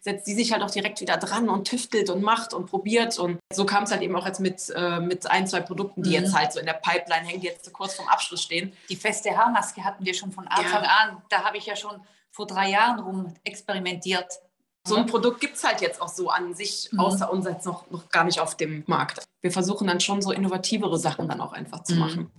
setzt 0.00 0.24
sie 0.24 0.34
sich 0.34 0.52
halt 0.52 0.62
auch 0.62 0.70
direkt 0.70 1.02
wieder 1.02 1.18
dran 1.18 1.50
und 1.50 1.68
tüftelt 1.68 2.08
und 2.08 2.22
macht 2.22 2.54
und 2.54 2.64
probiert. 2.64 3.18
Und 3.18 3.38
so 3.52 3.66
kam 3.66 3.84
es 3.84 3.90
halt 3.90 4.00
eben 4.00 4.16
auch 4.16 4.24
jetzt 4.24 4.40
mit, 4.40 4.72
äh, 4.74 4.98
mit 4.98 5.30
ein, 5.30 5.46
zwei 5.46 5.60
Produkten, 5.60 6.02
die 6.02 6.10
mhm. 6.10 6.24
jetzt 6.24 6.34
halt 6.34 6.54
so 6.54 6.60
in 6.60 6.66
der 6.66 6.72
Pipeline 6.72 7.26
hängen, 7.26 7.42
die 7.42 7.48
jetzt 7.48 7.66
so 7.66 7.70
kurz 7.70 7.94
vorm 7.94 8.08
Abschluss 8.08 8.42
stehen. 8.42 8.72
Die 8.88 8.96
feste 8.96 9.36
Haarmaske 9.36 9.84
hatten 9.84 10.06
wir 10.06 10.14
schon 10.14 10.32
von 10.32 10.48
Anfang 10.48 10.84
an. 10.84 11.22
Da 11.28 11.44
habe 11.44 11.58
ich 11.58 11.66
ja 11.66 11.76
schon 11.76 12.00
vor 12.30 12.46
drei 12.46 12.70
Jahren 12.70 13.00
rum 13.00 13.34
experimentiert 13.44 14.40
so 14.86 14.96
ein 14.96 15.06
Produkt 15.06 15.40
gibt 15.40 15.56
es 15.56 15.64
halt 15.64 15.80
jetzt 15.80 16.00
auch 16.00 16.08
so 16.08 16.30
an 16.30 16.54
sich, 16.54 16.88
mhm. 16.92 17.00
außer 17.00 17.30
uns 17.30 17.46
jetzt 17.46 17.66
noch, 17.66 17.90
noch 17.90 18.08
gar 18.08 18.24
nicht 18.24 18.40
auf 18.40 18.56
dem 18.56 18.82
Markt. 18.86 19.24
Wir 19.42 19.50
versuchen 19.50 19.86
dann 19.86 20.00
schon 20.00 20.22
so 20.22 20.32
innovativere 20.32 20.98
Sachen 20.98 21.28
dann 21.28 21.40
auch 21.40 21.52
einfach 21.52 21.82
zu 21.84 21.94
mhm. 21.94 21.98
machen. 21.98 22.30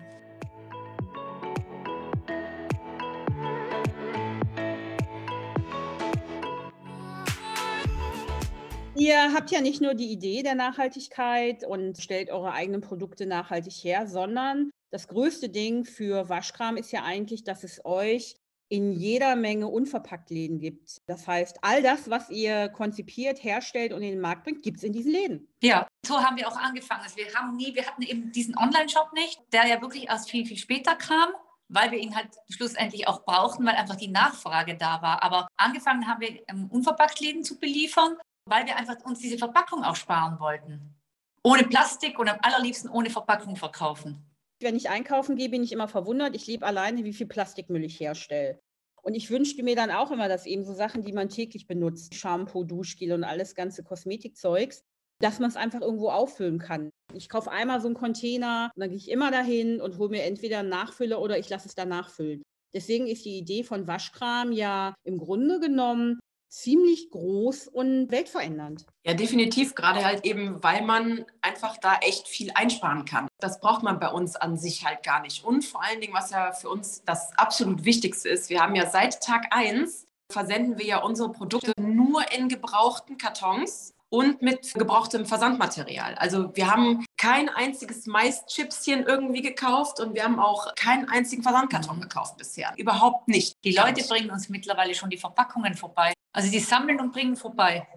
Ihr 8.96 9.34
habt 9.34 9.50
ja 9.50 9.62
nicht 9.62 9.82
nur 9.82 9.96
die 9.96 10.12
Idee 10.12 10.44
der 10.44 10.54
Nachhaltigkeit 10.54 11.64
und 11.66 11.98
stellt 11.98 12.30
eure 12.30 12.52
eigenen 12.52 12.82
Produkte 12.82 13.26
nachhaltig 13.26 13.74
her, 13.74 14.06
sondern 14.06 14.70
das 14.92 15.08
größte 15.08 15.50
Ding 15.50 15.86
für 15.86 16.30
Waschkram 16.30 16.78
ist 16.78 16.92
ja 16.92 17.04
eigentlich, 17.04 17.44
dass 17.44 17.64
es 17.64 17.84
euch 17.84 18.36
in 18.72 18.94
jeder 18.94 19.36
Menge 19.36 19.68
Unverpacktläden 19.68 20.58
gibt. 20.58 21.02
Das 21.06 21.28
heißt, 21.28 21.60
all 21.62 21.84
das, 21.84 22.10
was 22.10 22.30
ihr 22.30 22.70
konzipiert, 22.70 23.44
herstellt 23.44 23.92
und 23.92 24.02
in 24.02 24.12
den 24.12 24.22
Markt 24.22 24.46
bringt, 24.46 24.64
gibt 24.64 24.78
es 24.78 24.84
in 24.84 24.94
diesen 24.94 25.12
Läden. 25.12 25.48
Ja, 25.62 25.86
so 26.06 26.18
haben 26.22 26.38
wir 26.38 26.48
auch 26.48 26.56
angefangen. 26.56 27.02
Also 27.04 27.18
wir 27.18 27.34
haben 27.34 27.58
nie, 27.58 27.76
wir 27.76 27.86
hatten 27.86 28.02
eben 28.02 28.32
diesen 28.32 28.58
Online-Shop 28.58 29.12
nicht, 29.14 29.42
der 29.52 29.68
ja 29.68 29.82
wirklich 29.82 30.08
erst 30.08 30.32
viel, 30.32 30.46
viel 30.46 30.58
später 30.58 30.96
kam 30.96 31.30
weil 31.74 31.90
wir 31.92 32.00
ihn 32.00 32.14
halt 32.14 32.28
schlussendlich 32.50 33.08
auch 33.08 33.24
brauchten, 33.24 33.66
weil 33.66 33.76
einfach 33.76 33.96
die 33.96 34.10
Nachfrage 34.10 34.76
da 34.76 35.02
war. 35.02 35.24
Aber 35.24 35.48
angefangen 35.56 36.06
haben 36.06 36.20
wir 36.20 36.42
ähm, 36.50 36.68
Unverpacktläden 36.70 37.46
zu 37.46 37.58
beliefern, 37.60 38.18
weil 38.46 38.66
wir 38.66 38.76
einfach 38.76 38.98
uns 39.06 39.20
diese 39.20 39.38
Verpackung 39.38 39.86
auch 39.86 39.96
sparen 39.96 40.38
wollten. 40.42 41.00
Ohne 41.44 41.64
Plastik 41.64 42.20
und 42.20 42.28
am 42.28 42.40
allerliebsten 42.42 42.90
ohne 42.90 43.10
Verpackung 43.10 43.56
verkaufen. 43.56 44.31
Wenn 44.62 44.76
ich 44.76 44.90
einkaufen 44.90 45.36
gehe, 45.36 45.50
bin 45.50 45.64
ich 45.64 45.72
immer 45.72 45.88
verwundert. 45.88 46.36
Ich 46.36 46.48
lebe 46.48 46.66
alleine, 46.66 47.04
wie 47.04 47.14
viel 47.14 47.28
Plastikmüll 47.28 47.84
ich 47.84 48.00
herstelle. 48.00 48.60
Und 49.02 49.16
ich 49.16 49.30
wünschte 49.32 49.64
mir 49.64 49.76
dann 49.76 49.90
auch 49.90 50.12
immer, 50.12 50.30
dass 50.30 50.46
eben 50.46 50.64
so 50.64 50.74
Sachen, 50.74 51.02
die 51.02 51.14
man 51.14 51.30
täglich 51.30 51.66
benutzt, 51.66 52.14
Shampoo, 52.14 52.64
Duschgel 52.64 53.14
und 53.14 53.24
alles 53.24 53.56
ganze 53.56 53.84
Kosmetikzeugs, 53.84 54.84
dass 55.20 55.40
man 55.40 55.50
es 55.50 55.56
einfach 55.56 55.82
irgendwo 55.82 56.10
auffüllen 56.10 56.60
kann. 56.60 56.92
Ich 57.14 57.30
kaufe 57.30 57.52
einmal 57.52 57.82
so 57.82 57.88
einen 57.88 57.96
Container 57.96 58.72
und 58.76 58.82
dann 58.82 58.90
gehe 58.90 58.98
ich 58.98 59.10
immer 59.10 59.32
dahin 59.32 59.82
und 59.82 59.98
hole 59.98 60.10
mir 60.10 60.24
entweder 60.24 60.60
einen 60.60 60.70
Nachfüller 60.70 61.20
oder 61.20 61.40
ich 61.40 61.50
lasse 61.50 61.68
es 61.68 61.76
da 61.76 61.86
nachfüllen. 61.86 62.44
Deswegen 62.74 63.08
ist 63.08 63.26
die 63.26 63.38
Idee 63.38 63.64
von 63.64 63.88
Waschkram 63.88 64.52
ja 64.52 64.94
im 65.04 65.18
Grunde 65.18 65.60
genommen 65.60 66.20
ziemlich 66.52 67.10
groß 67.10 67.68
und 67.68 68.12
weltverändernd. 68.12 68.86
Ja, 69.06 69.14
definitiv, 69.14 69.74
gerade 69.74 70.04
halt 70.04 70.26
eben, 70.26 70.62
weil 70.62 70.84
man 70.84 71.26
einfach 71.42 71.78
da 71.78 71.96
echt 72.02 72.28
viel 72.28 72.52
einsparen 72.54 73.06
kann. 73.06 73.28
Das 73.40 73.60
braucht 73.60 73.84
man 73.84 74.00
bei 74.00 74.10
uns 74.10 74.36
an 74.36 74.58
sich 74.58 74.86
halt 74.86 75.02
gar 75.04 75.22
nicht. 75.22 75.44
Und 75.46 75.64
vor 75.64 75.82
allen 75.84 76.02
Dingen, 76.02 76.14
was 76.14 76.32
ja 76.32 76.52
für 76.52 76.70
uns 76.70 77.04
das 77.06 77.32
absolut 77.38 77.86
Wichtigste 77.86 78.30
ist, 78.30 78.50
wir 78.50 78.62
haben 78.62 78.76
ja 78.76 78.90
seit 78.90 79.24
Tag 79.24 79.48
1 79.52 80.08
versenden 80.30 80.78
wir 80.78 80.86
ja 80.86 80.98
unsere 81.00 81.32
Produkte 81.32 81.74
nur 81.80 82.32
in 82.32 82.48
gebrauchten 82.48 83.18
Kartons 83.18 83.94
und 84.12 84.42
mit 84.42 84.74
gebrauchtem 84.74 85.26
Versandmaterial. 85.26 86.16
Also 86.16 86.56
wir 86.56 86.70
haben 86.70 87.06
kein 87.18 87.48
einziges 87.48 88.06
Maischipschen 88.08 89.06
irgendwie 89.06 89.42
gekauft 89.42 90.02
und 90.02 90.14
wir 90.14 90.26
haben 90.26 90.38
auch 90.38 90.76
keinen 90.76 91.08
einzigen 91.08 91.44
Versandkarton 91.44 91.96
mhm. 91.96 92.02
gekauft 92.02 92.38
bisher. 92.38 92.74
Überhaupt 92.78 93.30
nicht. 93.30 93.56
Die 93.64 93.74
Leute 93.74 94.06
bringen 94.06 94.30
uns 94.30 94.50
mittlerweile 94.50 94.94
schon 94.96 95.10
die 95.10 95.18
Verpackungen 95.18 95.76
vorbei. 95.76 96.14
Also 96.34 96.52
die 96.52 96.60
sammeln 96.60 97.00
und 97.00 97.14
bringen 97.14 97.38
vorbei. 97.38 97.88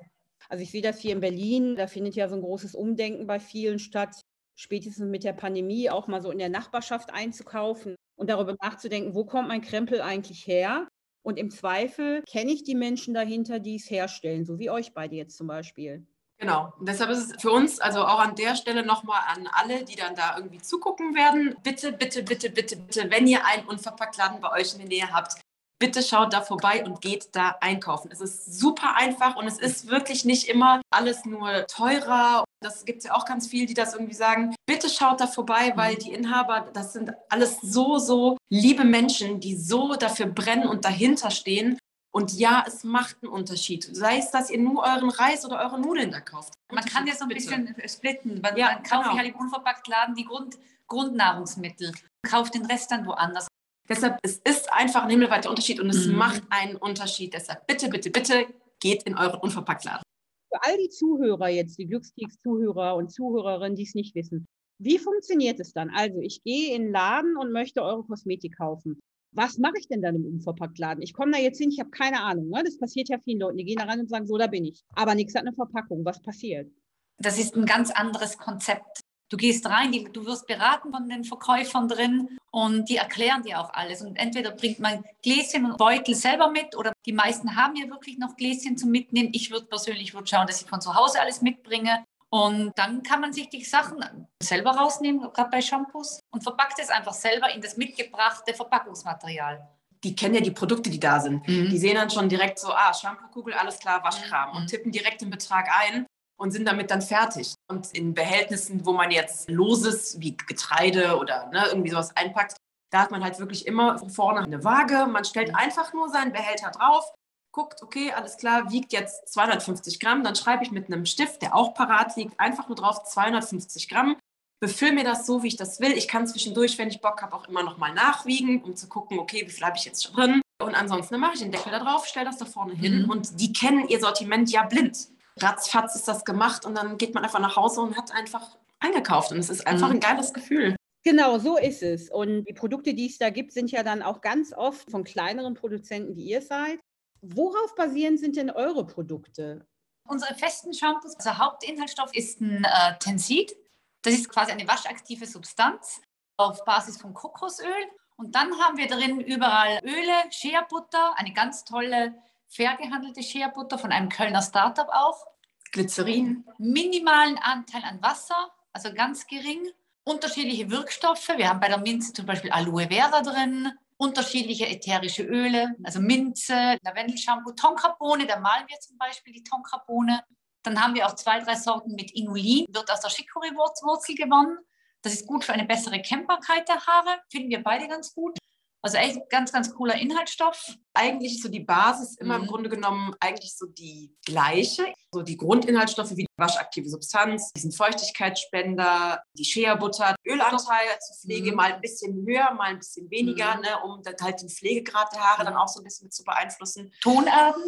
Also 0.49 0.63
ich 0.63 0.71
sehe 0.71 0.83
das 0.83 1.01
hier 1.01 1.13
in 1.13 1.21
Berlin, 1.21 1.75
da 1.75 1.89
findet 1.89 2.15
ja 2.15 2.29
so 2.29 2.37
ein 2.37 2.43
großes 2.43 2.77
Umdenken 2.77 3.27
bei 3.27 3.41
vielen 3.41 3.81
statt, 3.81 4.21
spätestens 4.57 5.09
mit 5.09 5.25
der 5.25 5.33
Pandemie 5.33 5.91
auch 5.91 6.07
mal 6.07 6.23
so 6.23 6.31
in 6.31 6.39
der 6.39 6.49
Nachbarschaft 6.49 7.13
einzukaufen 7.13 7.97
und 8.17 8.31
darüber 8.31 8.55
nachzudenken, 8.63 9.15
wo 9.15 9.25
kommt 9.25 9.49
mein 9.49 9.63
Krempel 9.63 10.01
eigentlich 10.01 10.47
her? 10.47 10.87
Und 11.25 11.39
im 11.39 11.51
Zweifel 11.51 12.23
kenne 12.31 12.53
ich 12.53 12.65
die 12.65 12.75
Menschen 12.75 13.15
dahinter, 13.15 13.59
die 13.59 13.77
es 13.77 13.91
herstellen, 13.91 14.45
so 14.45 14.59
wie 14.59 14.69
euch 14.69 14.93
beide 14.93 15.17
jetzt 15.17 15.39
zum 15.39 15.47
Beispiel. 15.47 16.07
Genau. 16.37 16.73
Und 16.79 16.87
deshalb 16.87 17.11
ist 17.11 17.31
es 17.31 17.43
für 17.43 17.51
uns, 17.51 17.81
also 17.81 18.05
auch 18.05 18.19
an 18.19 18.35
der 18.35 18.55
Stelle 18.57 18.85
nochmal 18.85 19.23
an 19.29 19.49
alle, 19.53 19.85
die 19.85 19.97
dann 19.97 20.15
da 20.15 20.37
irgendwie 20.37 20.59
zugucken 20.59 21.15
werden, 21.15 21.57
bitte, 21.63 21.93
bitte, 21.93 22.23
bitte, 22.23 22.51
bitte, 22.51 22.77
bitte, 22.77 23.11
wenn 23.11 23.27
ihr 23.27 23.47
einen 23.47 23.67
Unverpacktladen 23.67 24.41
bei 24.41 24.53
euch 24.53 24.75
in 24.75 24.81
der 24.81 24.89
Nähe 24.89 25.11
habt, 25.11 25.41
bitte 25.79 26.03
schaut 26.03 26.33
da 26.33 26.41
vorbei 26.41 26.85
und 26.85 27.01
geht 27.01 27.29
da 27.33 27.57
einkaufen. 27.61 28.11
Es 28.13 28.21
ist 28.21 28.59
super 28.59 28.97
einfach 28.97 29.37
und 29.37 29.47
es 29.47 29.59
ist 29.59 29.89
wirklich 29.89 30.25
nicht 30.25 30.49
immer 30.49 30.81
alles 30.91 31.25
nur 31.25 31.67
teurer. 31.67 32.45
Das 32.63 32.85
gibt 32.85 32.99
es 32.99 33.05
ja 33.05 33.15
auch 33.15 33.27
ganz 33.27 33.47
viel, 33.47 33.67
die 33.67 33.75
das 33.75 33.95
irgendwie 33.95 34.15
sagen. 34.15 34.55
Bitte 34.67 34.89
schaut 34.89 35.21
da 35.21 35.27
vorbei, 35.27 35.73
weil 35.77 35.97
die 35.97 36.13
Inhaber, 36.13 36.71
das 36.73 36.93
sind 36.93 37.13
alles 37.29 37.59
so, 37.61 37.99
so 37.99 38.37
liebe 38.49 38.85
Menschen, 38.85 39.41
die 39.41 39.57
so 39.57 39.95
dafür 39.95 40.27
brennen 40.27 40.69
und 40.69 40.85
dahinter 40.85 41.31
stehen. 41.31 41.79
Und 42.15 42.33
ja, 42.33 42.65
es 42.67 42.85
macht 42.85 43.17
einen 43.23 43.33
Unterschied. 43.33 43.89
Sei 43.91 44.19
es, 44.19 44.31
dass 44.31 44.49
ihr 44.49 44.61
nur 44.61 44.85
euren 44.85 45.11
Reis 45.11 45.45
oder 45.45 45.59
eure 45.59 45.81
Nudeln 45.81 46.13
da 46.13 46.21
kauft. 46.21 46.55
Man 46.73 46.85
kann 46.85 47.09
ja 47.09 47.15
so 47.17 47.25
ein 47.25 47.29
bisschen 47.29 47.75
splitten. 47.89 48.41
Man, 48.41 48.57
ja, 48.57 48.67
man 48.67 48.83
kauft 48.85 49.05
genau. 49.05 49.19
halt 49.19 49.29
im 49.29 49.35
Unverpacktladen 49.35 50.15
die 50.15 50.25
Grund, 50.25 50.57
Grundnahrungsmittel, 50.87 51.93
kauft 52.23 52.55
den 52.55 52.67
Rest 52.67 52.93
dann 52.93 53.05
woanders. 53.05 53.49
Deshalb, 53.89 54.19
es 54.23 54.39
ist 54.39 54.73
einfach 54.73 55.05
ein 55.05 55.11
himmelweiter 55.11 55.51
Unterschied 55.51 55.81
und 55.81 55.91
es 55.91 56.07
mhm. 56.07 56.17
macht 56.17 56.43
einen 56.51 56.77
Unterschied. 56.77 57.35
Deshalb 57.35 57.67
bitte, 57.67 57.89
bitte, 57.89 58.11
bitte 58.11 58.47
geht 58.81 59.03
in 59.05 59.17
euren 59.17 59.41
Unverpacktladen. 59.41 60.03
Für 60.51 60.63
all 60.63 60.77
die 60.79 60.89
Zuhörer 60.89 61.49
jetzt, 61.49 61.79
die 61.79 61.87
Glückskeks-Zuhörer 61.87 62.97
und 62.97 63.13
Zuhörerinnen, 63.13 63.77
die 63.77 63.83
es 63.83 63.95
nicht 63.95 64.15
wissen, 64.15 64.47
wie 64.79 64.99
funktioniert 64.99 65.61
es 65.61 65.73
dann? 65.73 65.91
Also, 65.91 66.21
ich 66.21 66.43
gehe 66.43 66.75
in 66.75 66.85
den 66.85 66.93
Laden 66.93 67.37
und 67.37 67.53
möchte 67.53 67.83
eure 67.83 68.05
Kosmetik 68.05 68.57
kaufen. 68.57 69.01
Was 69.33 69.59
mache 69.59 69.79
ich 69.79 69.89
denn 69.89 70.03
dann 70.03 70.17
im 70.17 70.25
Unverpacktladen? 70.27 71.03
Ich 71.03 71.13
komme 71.13 71.33
da 71.33 71.39
jetzt 71.39 71.59
hin, 71.59 71.71
ich 71.71 71.81
habe 71.81 71.91
keine 71.91 72.23
Ahnung. 72.23 72.49
Ne? 72.51 72.63
Das 72.65 72.79
passiert 72.79 73.09
ja 73.09 73.19
vielen 73.19 73.41
Leuten. 73.41 73.57
Die 73.57 73.65
gehen 73.65 73.79
da 73.79 73.85
rein 73.85 74.01
und 74.01 74.09
sagen, 74.09 74.27
so, 74.27 74.39
da 74.39 74.47
bin 74.47 74.65
ich. 74.65 74.85
Aber 74.95 75.15
nichts 75.15 75.35
hat 75.35 75.43
eine 75.43 75.53
Verpackung. 75.53 76.05
Was 76.05 76.23
passiert? 76.23 76.71
Das 77.19 77.39
ist 77.39 77.57
ein 77.57 77.67
ganz 77.67 77.91
anderes 77.91 78.39
Konzept. 78.39 79.04
Du 79.31 79.37
gehst 79.37 79.67
rein, 79.67 79.91
die, 79.91 80.05
du 80.05 80.27
wirst 80.27 80.47
beraten 80.47 80.93
von 80.93 81.09
den 81.09 81.25
Verkäufern 81.25 81.89
drin 81.89 82.39
und 82.51 82.89
die 82.89 82.97
erklären 82.97 83.43
dir 83.43 83.61
auch 83.61 83.73
alles. 83.73 84.03
Und 84.03 84.17
entweder 84.17 84.51
bringt 84.51 84.79
man 84.79 85.05
Gläschen 85.23 85.65
und 85.65 85.79
Beutel 85.79 86.15
selber 86.15 86.51
mit 86.51 86.77
oder 86.77 86.93
die 87.07 87.13
meisten 87.13 87.57
haben 87.57 87.75
ja 87.77 87.89
wirklich 87.89 88.19
noch 88.19 88.37
Gläschen 88.37 88.77
zum 88.77 88.91
Mitnehmen. 88.91 89.31
Ich 89.33 89.51
würde 89.51 89.67
persönlich 89.67 90.15
würd 90.15 90.29
schauen, 90.29 90.47
dass 90.47 90.61
ich 90.61 90.69
von 90.69 90.81
zu 90.81 90.95
Hause 90.95 91.21
alles 91.21 91.41
mitbringe. 91.41 92.05
Und 92.29 92.73
dann 92.77 93.03
kann 93.03 93.21
man 93.21 93.33
sich 93.33 93.49
die 93.49 93.65
Sachen 93.65 94.27
selber 94.43 94.73
rausnehmen, 94.73 95.21
gerade 95.33 95.51
bei 95.51 95.61
Shampoos, 95.61 96.21
und 96.31 96.43
verpackt 96.43 96.81
es 96.81 96.91
einfach 96.91 97.15
selber 97.15 97.55
in 97.55 97.61
das 97.61 97.77
mitgebrachte 97.77 98.55
Verpackungsmaterial 98.55 99.69
die 100.05 100.15
kennen 100.15 100.35
ja 100.35 100.41
die 100.43 100.51
Produkte, 100.51 100.91
die 100.91 101.01
da 101.01 101.19
sind. 101.19 101.49
Mhm. 101.49 101.71
Die 101.71 101.79
sehen 101.79 101.95
dann 101.95 102.11
schon 102.11 102.29
direkt 102.29 102.59
so, 102.59 102.69
ah, 102.69 102.93
Shampoo-Kugel, 102.93 103.55
alles 103.55 103.79
klar, 103.79 104.05
Waschkram 104.05 104.51
mhm. 104.51 104.57
und 104.57 104.67
tippen 104.69 104.93
direkt 104.93 105.23
den 105.23 105.31
Betrag 105.31 105.67
ein 105.81 106.07
und 106.37 106.51
sind 106.51 106.67
damit 106.67 106.91
dann 106.91 107.03
fertig. 107.03 107.55
Und 107.69 107.93
in 107.97 108.15
Behältnissen, 108.15 108.85
wo 108.85 108.93
man 108.93 109.11
jetzt 109.11 109.51
Loses 109.51 110.21
wie 110.21 110.37
Getreide 110.37 111.19
oder 111.19 111.49
ne, 111.53 111.65
irgendwie 111.69 111.91
sowas 111.91 112.15
einpackt, 112.17 112.57
da 112.91 113.01
hat 113.01 113.11
man 113.11 113.25
halt 113.25 113.39
wirklich 113.39 113.67
immer 113.67 113.99
vorne 114.09 114.41
eine 114.41 114.63
Waage. 114.65 115.07
Man 115.07 115.25
stellt 115.25 115.55
einfach 115.55 115.93
nur 115.93 116.09
seinen 116.09 116.33
Behälter 116.33 116.71
drauf, 116.71 117.13
guckt, 117.53 117.83
okay, 117.83 118.13
alles 118.13 118.37
klar, 118.37 118.71
wiegt 118.71 118.93
jetzt 118.93 119.33
250 119.33 120.01
Gramm. 120.01 120.23
Dann 120.23 120.37
schreibe 120.37 120.65
ich 120.65 120.71
mit 120.71 120.87
einem 120.87 121.07
Stift, 121.07 121.43
der 121.43 121.55
auch 121.55 121.75
parat 121.75 122.17
liegt, 122.17 122.39
einfach 122.39 122.69
nur 122.69 122.77
drauf 122.77 123.05
250 123.05 123.89
Gramm. 123.89 124.17
Befülle 124.61 124.93
mir 124.93 125.05
das 125.05 125.27
so, 125.27 125.43
wie 125.43 125.49
ich 125.49 125.57
das 125.57 125.81
will. 125.81 125.93
Ich 125.93 126.09
kann 126.09 126.27
zwischendurch, 126.27 126.79
wenn 126.79 126.89
ich 126.89 127.01
Bock 127.01 127.21
habe, 127.23 127.35
auch 127.35 127.49
immer 127.49 127.63
noch 127.63 127.79
mal 127.79 127.93
nachwiegen, 127.93 128.63
um 128.63 128.77
zu 128.77 128.89
gucken, 128.89 129.19
okay, 129.19 129.43
wie 129.45 129.51
viel 129.51 129.67
habe 129.67 129.77
ich 129.77 129.85
jetzt 129.85 130.05
schon 130.05 130.15
drin. 130.15 130.43
Und 130.63 130.75
ansonsten 130.75 131.19
mache 131.19 131.35
ich 131.35 131.41
den 131.41 131.51
Deckel 131.51 131.73
da 131.73 131.81
drauf, 131.81 132.07
stelle 132.07 132.27
das 132.27 132.39
da 132.39 132.45
vorne 132.47 132.75
hin 132.75 133.03
mhm. 133.03 133.11
und 133.11 133.41
die 133.41 133.53
kennen 133.53 133.89
ihr 133.89 133.99
Sortiment 133.99 134.51
ja 134.51 134.63
blind 134.65 135.09
ratzfatz 135.41 135.95
ist 135.95 136.09
das 136.09 136.25
gemacht 136.25 136.65
und 136.65 136.77
dann 136.77 136.99
geht 136.99 137.15
man 137.15 137.25
einfach 137.25 137.41
nach 137.41 137.57
Hause 137.57 137.81
und 137.81 137.97
hat 137.97 138.13
einfach 138.13 138.57
eingekauft. 138.81 139.33
Und 139.33 139.39
es 139.39 139.51
ist 139.51 139.67
einfach 139.67 139.89
mhm. 139.89 139.95
ein 139.95 140.01
geiles 140.01 140.33
Gefühl. 140.33 140.77
Genau, 141.03 141.39
so 141.39 141.59
ist 141.59 141.83
es. 141.83 142.11
Und 142.11 142.45
die 142.47 142.55
Produkte, 142.55 142.95
die 142.95 143.07
es 143.07 143.19
da 143.19 143.31
gibt, 143.31 143.53
sind 143.53 143.71
ja 143.71 143.83
dann 143.83 144.03
auch 144.03 144.21
ganz 144.21 144.53
oft 144.55 144.91
von 144.91 145.05
kleineren 145.05 145.55
Produzenten, 145.55 146.17
wie 146.17 146.25
ihr 146.25 146.41
seid. 146.41 146.81
Worauf 147.21 147.75
basierend 147.75 148.21
sind 148.21 148.37
denn 148.37 148.51
eure 148.51 148.87
Produkte? 148.87 149.67
Unsere 150.09 150.35
festen 150.35 150.73
Shampoos, 150.73 151.15
unser 151.15 151.39
Hauptinhaltsstoff 151.39 152.15
ist 152.15 152.41
ein 152.41 152.65
äh, 152.65 152.99
Tensid. 152.99 153.55
Das 154.03 154.15
ist 154.15 154.29
quasi 154.29 154.53
eine 154.53 154.69
waschaktive 154.69 155.27
Substanz 155.27 156.01
auf 156.37 156.65
Basis 156.65 157.01
von 157.01 157.15
Kokosöl. 157.15 157.69
Und 158.17 158.35
dann 158.35 158.59
haben 158.59 158.77
wir 158.77 158.87
drin 158.87 159.21
überall 159.21 159.81
Öle, 159.83 160.31
Shea-Butter, 160.31 161.15
eine 161.17 161.33
ganz 161.33 161.65
tolle 161.65 162.15
fair 162.55 162.77
gehandelte 162.77 163.23
Shea-Butter 163.23 163.79
von 163.79 163.91
einem 163.91 164.09
Kölner 164.09 164.43
Startup 164.43 164.89
auch. 164.89 165.27
Glycerin. 165.73 166.47
Minimalen 166.59 167.37
Anteil 167.39 167.83
an 167.83 168.01
Wasser, 168.01 168.53
also 168.73 168.93
ganz 168.95 169.27
gering 169.27 169.69
unterschiedliche 170.05 170.71
Wirkstoffe. 170.71 171.29
Wir 171.37 171.49
haben 171.49 171.61
bei 171.61 171.69
der 171.69 171.79
Minze 171.79 172.13
zum 172.13 172.27
Beispiel 172.27 172.51
Aloe 172.51 172.87
Vera 172.89 173.23
drin, 173.23 173.73
unterschiedliche 173.97 174.69
ätherische 174.69 175.23
Öle, 175.23 175.75
also 175.83 176.01
Minze, 176.01 176.79
Lavendelshampoo, 176.83 177.53
Tonkabohne, 177.53 178.27
da 178.27 178.39
malen 178.39 178.67
wir 178.69 178.79
zum 178.81 178.99
Beispiel 178.99 179.33
die 179.33 179.43
Tonkabohne. 179.43 180.23
Dann 180.63 180.83
haben 180.83 180.95
wir 180.95 181.07
auch 181.07 181.15
zwei, 181.15 181.41
drei 181.41 181.57
Sorten 181.57 181.95
mit 181.95 182.13
Inulin, 182.13 182.67
wird 182.69 182.91
aus 182.91 183.01
der 183.01 183.11
Chicorée-Wurzel 183.11 184.15
gewonnen. 184.15 184.59
Das 185.03 185.13
ist 185.13 185.27
gut 185.27 185.45
für 185.45 185.53
eine 185.53 185.67
bessere 185.67 186.01
Kämmbarkeit 186.01 186.69
der 186.69 186.87
Haare, 186.87 187.21
finden 187.31 187.51
wir 187.51 187.63
beide 187.63 187.89
ganz 187.89 188.15
gut. 188.15 188.39
Also 188.85 188.99
echt 188.99 189.31
ganz, 189.31 189.51
ganz 189.51 189.75
cooler 189.75 189.95
Inhaltsstoff. 189.95 190.77
Eigentlich 190.93 191.41
so 191.41 191.49
die 191.49 191.61
Basis 191.61 192.19
immer 192.19 192.37
mhm. 192.37 192.45
im 192.45 192.51
Grunde 192.51 192.69
genommen 192.69 193.15
eigentlich 193.19 193.57
so 193.57 193.65
die 193.65 194.15
gleiche. 194.27 194.93
So 195.11 195.23
die 195.23 195.39
Grundinhaltsstoffe 195.39 196.11
wie 196.11 196.25
die 196.25 196.27
waschaktive 196.37 196.91
Substanz, 196.91 197.51
diesen 197.55 197.73
Feuchtigkeitsspender, 197.73 199.23
die 199.39 199.45
Shea-Butter, 199.47 200.15
Ölanteil 200.27 200.99
zur 201.01 201.17
Pflege 201.17 201.53
mhm. 201.53 201.57
mal 201.57 201.73
ein 201.73 201.81
bisschen 201.81 202.27
höher, 202.27 202.53
mal 202.53 202.73
ein 202.73 202.79
bisschen 202.79 203.11
weniger, 203.11 203.55
mhm. 203.55 203.63
ne, 203.63 203.69
um 203.85 204.03
dann 204.03 204.17
halt 204.21 204.43
den 204.43 204.51
Pflegegrad 204.51 205.15
der 205.15 205.21
Haare 205.21 205.45
dann 205.47 205.57
auch 205.57 205.69
so 205.69 205.81
ein 205.81 205.85
bisschen 205.85 206.05
mit 206.05 206.13
zu 206.13 206.23
beeinflussen. 206.23 206.93
Tonerben 207.01 207.63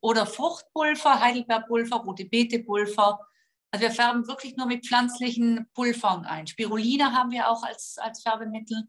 oder 0.00 0.24
Fruchtpulver, 0.24 1.20
Heidelbeerpulver, 1.20 1.96
rote 1.96 2.24
Beetepulver. 2.24 3.20
Also 3.70 3.82
wir 3.82 3.90
färben 3.90 4.26
wirklich 4.28 4.56
nur 4.56 4.66
mit 4.66 4.86
pflanzlichen 4.86 5.68
Pulvern 5.74 6.24
ein. 6.24 6.46
Spirulina 6.46 7.12
haben 7.12 7.32
wir 7.32 7.50
auch 7.50 7.64
als, 7.64 7.98
als 7.98 8.22
Färbemittel 8.22 8.88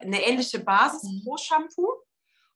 eine 0.00 0.24
ähnliche 0.24 0.60
Basis 0.60 1.02
mhm. 1.02 1.22
pro 1.24 1.36
Shampoo. 1.36 1.88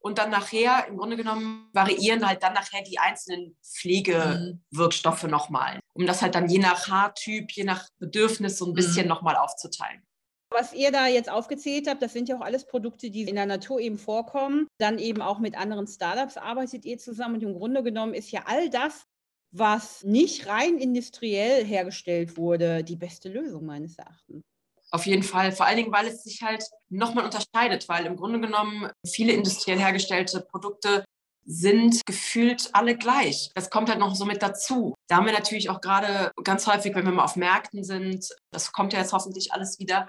Und 0.01 0.19
dann 0.19 0.31
nachher, 0.31 0.87
im 0.89 0.99
Grunde 0.99 1.17
genommen, 1.17 1.71
variieren 1.73 2.29
halt 2.29 2.43
dann 2.43 2.53
nachher 2.53 2.83
die 2.83 2.99
einzelnen 2.99 3.57
Pflegewirkstoffe 3.63 5.23
mhm. 5.23 5.31
nochmal, 5.31 5.81
um 5.95 6.07
das 6.07 6.21
halt 6.21 6.35
dann 6.35 6.49
je 6.49 6.59
nach 6.59 6.89
Haartyp, 6.89 7.51
je 7.53 7.65
nach 7.65 7.89
Bedürfnis 7.99 8.59
so 8.59 8.67
ein 8.67 8.75
bisschen 8.75 9.05
mhm. 9.05 9.09
nochmal 9.09 9.37
aufzuteilen. 9.37 10.03
Was 10.51 10.75
ihr 10.75 10.93
da 10.93 11.07
jetzt 11.07 11.31
aufgezählt 11.31 11.89
habt, 11.89 12.03
das 12.03 12.13
sind 12.13 12.29
ja 12.29 12.37
auch 12.37 12.43
alles 12.43 12.67
Produkte, 12.67 13.11
die 13.11 13.23
in 13.23 13.35
der 13.35 13.47
Natur 13.47 13.81
eben 13.81 13.99
vorkommen. 13.99 14.69
Dann 14.79 14.99
eben 14.99 15.21
auch 15.23 15.39
mit 15.39 15.57
anderen 15.57 15.87
Startups 15.87 16.37
arbeitet 16.37 16.85
ihr 16.85 16.99
zusammen. 16.99 17.37
Und 17.37 17.43
im 17.43 17.55
Grunde 17.55 17.83
genommen 17.83 18.15
ist 18.15 18.31
ja 18.31 18.45
all 18.47 18.71
das, 18.71 19.05
was 19.51 20.05
nicht 20.05 20.47
rein 20.47 20.79
industriell 20.79 21.65
hergestellt 21.65 22.37
wurde, 22.37 22.85
die 22.85 22.97
beste 22.97 23.31
Lösung 23.31 23.65
meines 23.65 23.99
Erachtens. 23.99 24.43
Auf 24.95 25.07
jeden 25.07 25.25
Fall, 25.25 25.51
vor 25.51 25.67
allen 25.67 25.77
Dingen, 25.77 25.91
weil 25.91 26.07
es 26.07 26.23
sich 26.23 26.41
halt 26.43 26.63
nochmal 26.89 27.25
unterscheidet, 27.25 27.89
weil 27.89 28.07
im 28.07 28.15
Grunde 28.15 28.39
genommen 28.39 28.93
viele 29.05 29.33
industriell 29.33 29.77
hergestellte 29.77 30.41
Produkte 30.41 31.05
sind 31.45 32.07
gefühlt 32.07 32.71
alle 32.75 32.97
gleich. 32.97 33.51
Das 33.57 33.71
kommt 33.71 33.89
halt 33.89 33.99
noch 33.99 34.15
so 34.15 34.25
mit 34.25 34.41
dazu. 34.41 34.95
Da 35.09 35.17
haben 35.17 35.27
wir 35.27 35.33
natürlich 35.33 35.69
auch 35.69 35.81
gerade 35.81 36.31
ganz 36.45 36.69
häufig, 36.69 36.95
wenn 36.95 37.05
wir 37.05 37.11
mal 37.11 37.25
auf 37.25 37.35
Märkten 37.35 37.83
sind, 37.83 38.29
das 38.53 38.71
kommt 38.71 38.93
ja 38.93 39.01
jetzt 39.01 39.13
hoffentlich 39.13 39.53
alles 39.53 39.81
wieder, 39.81 40.09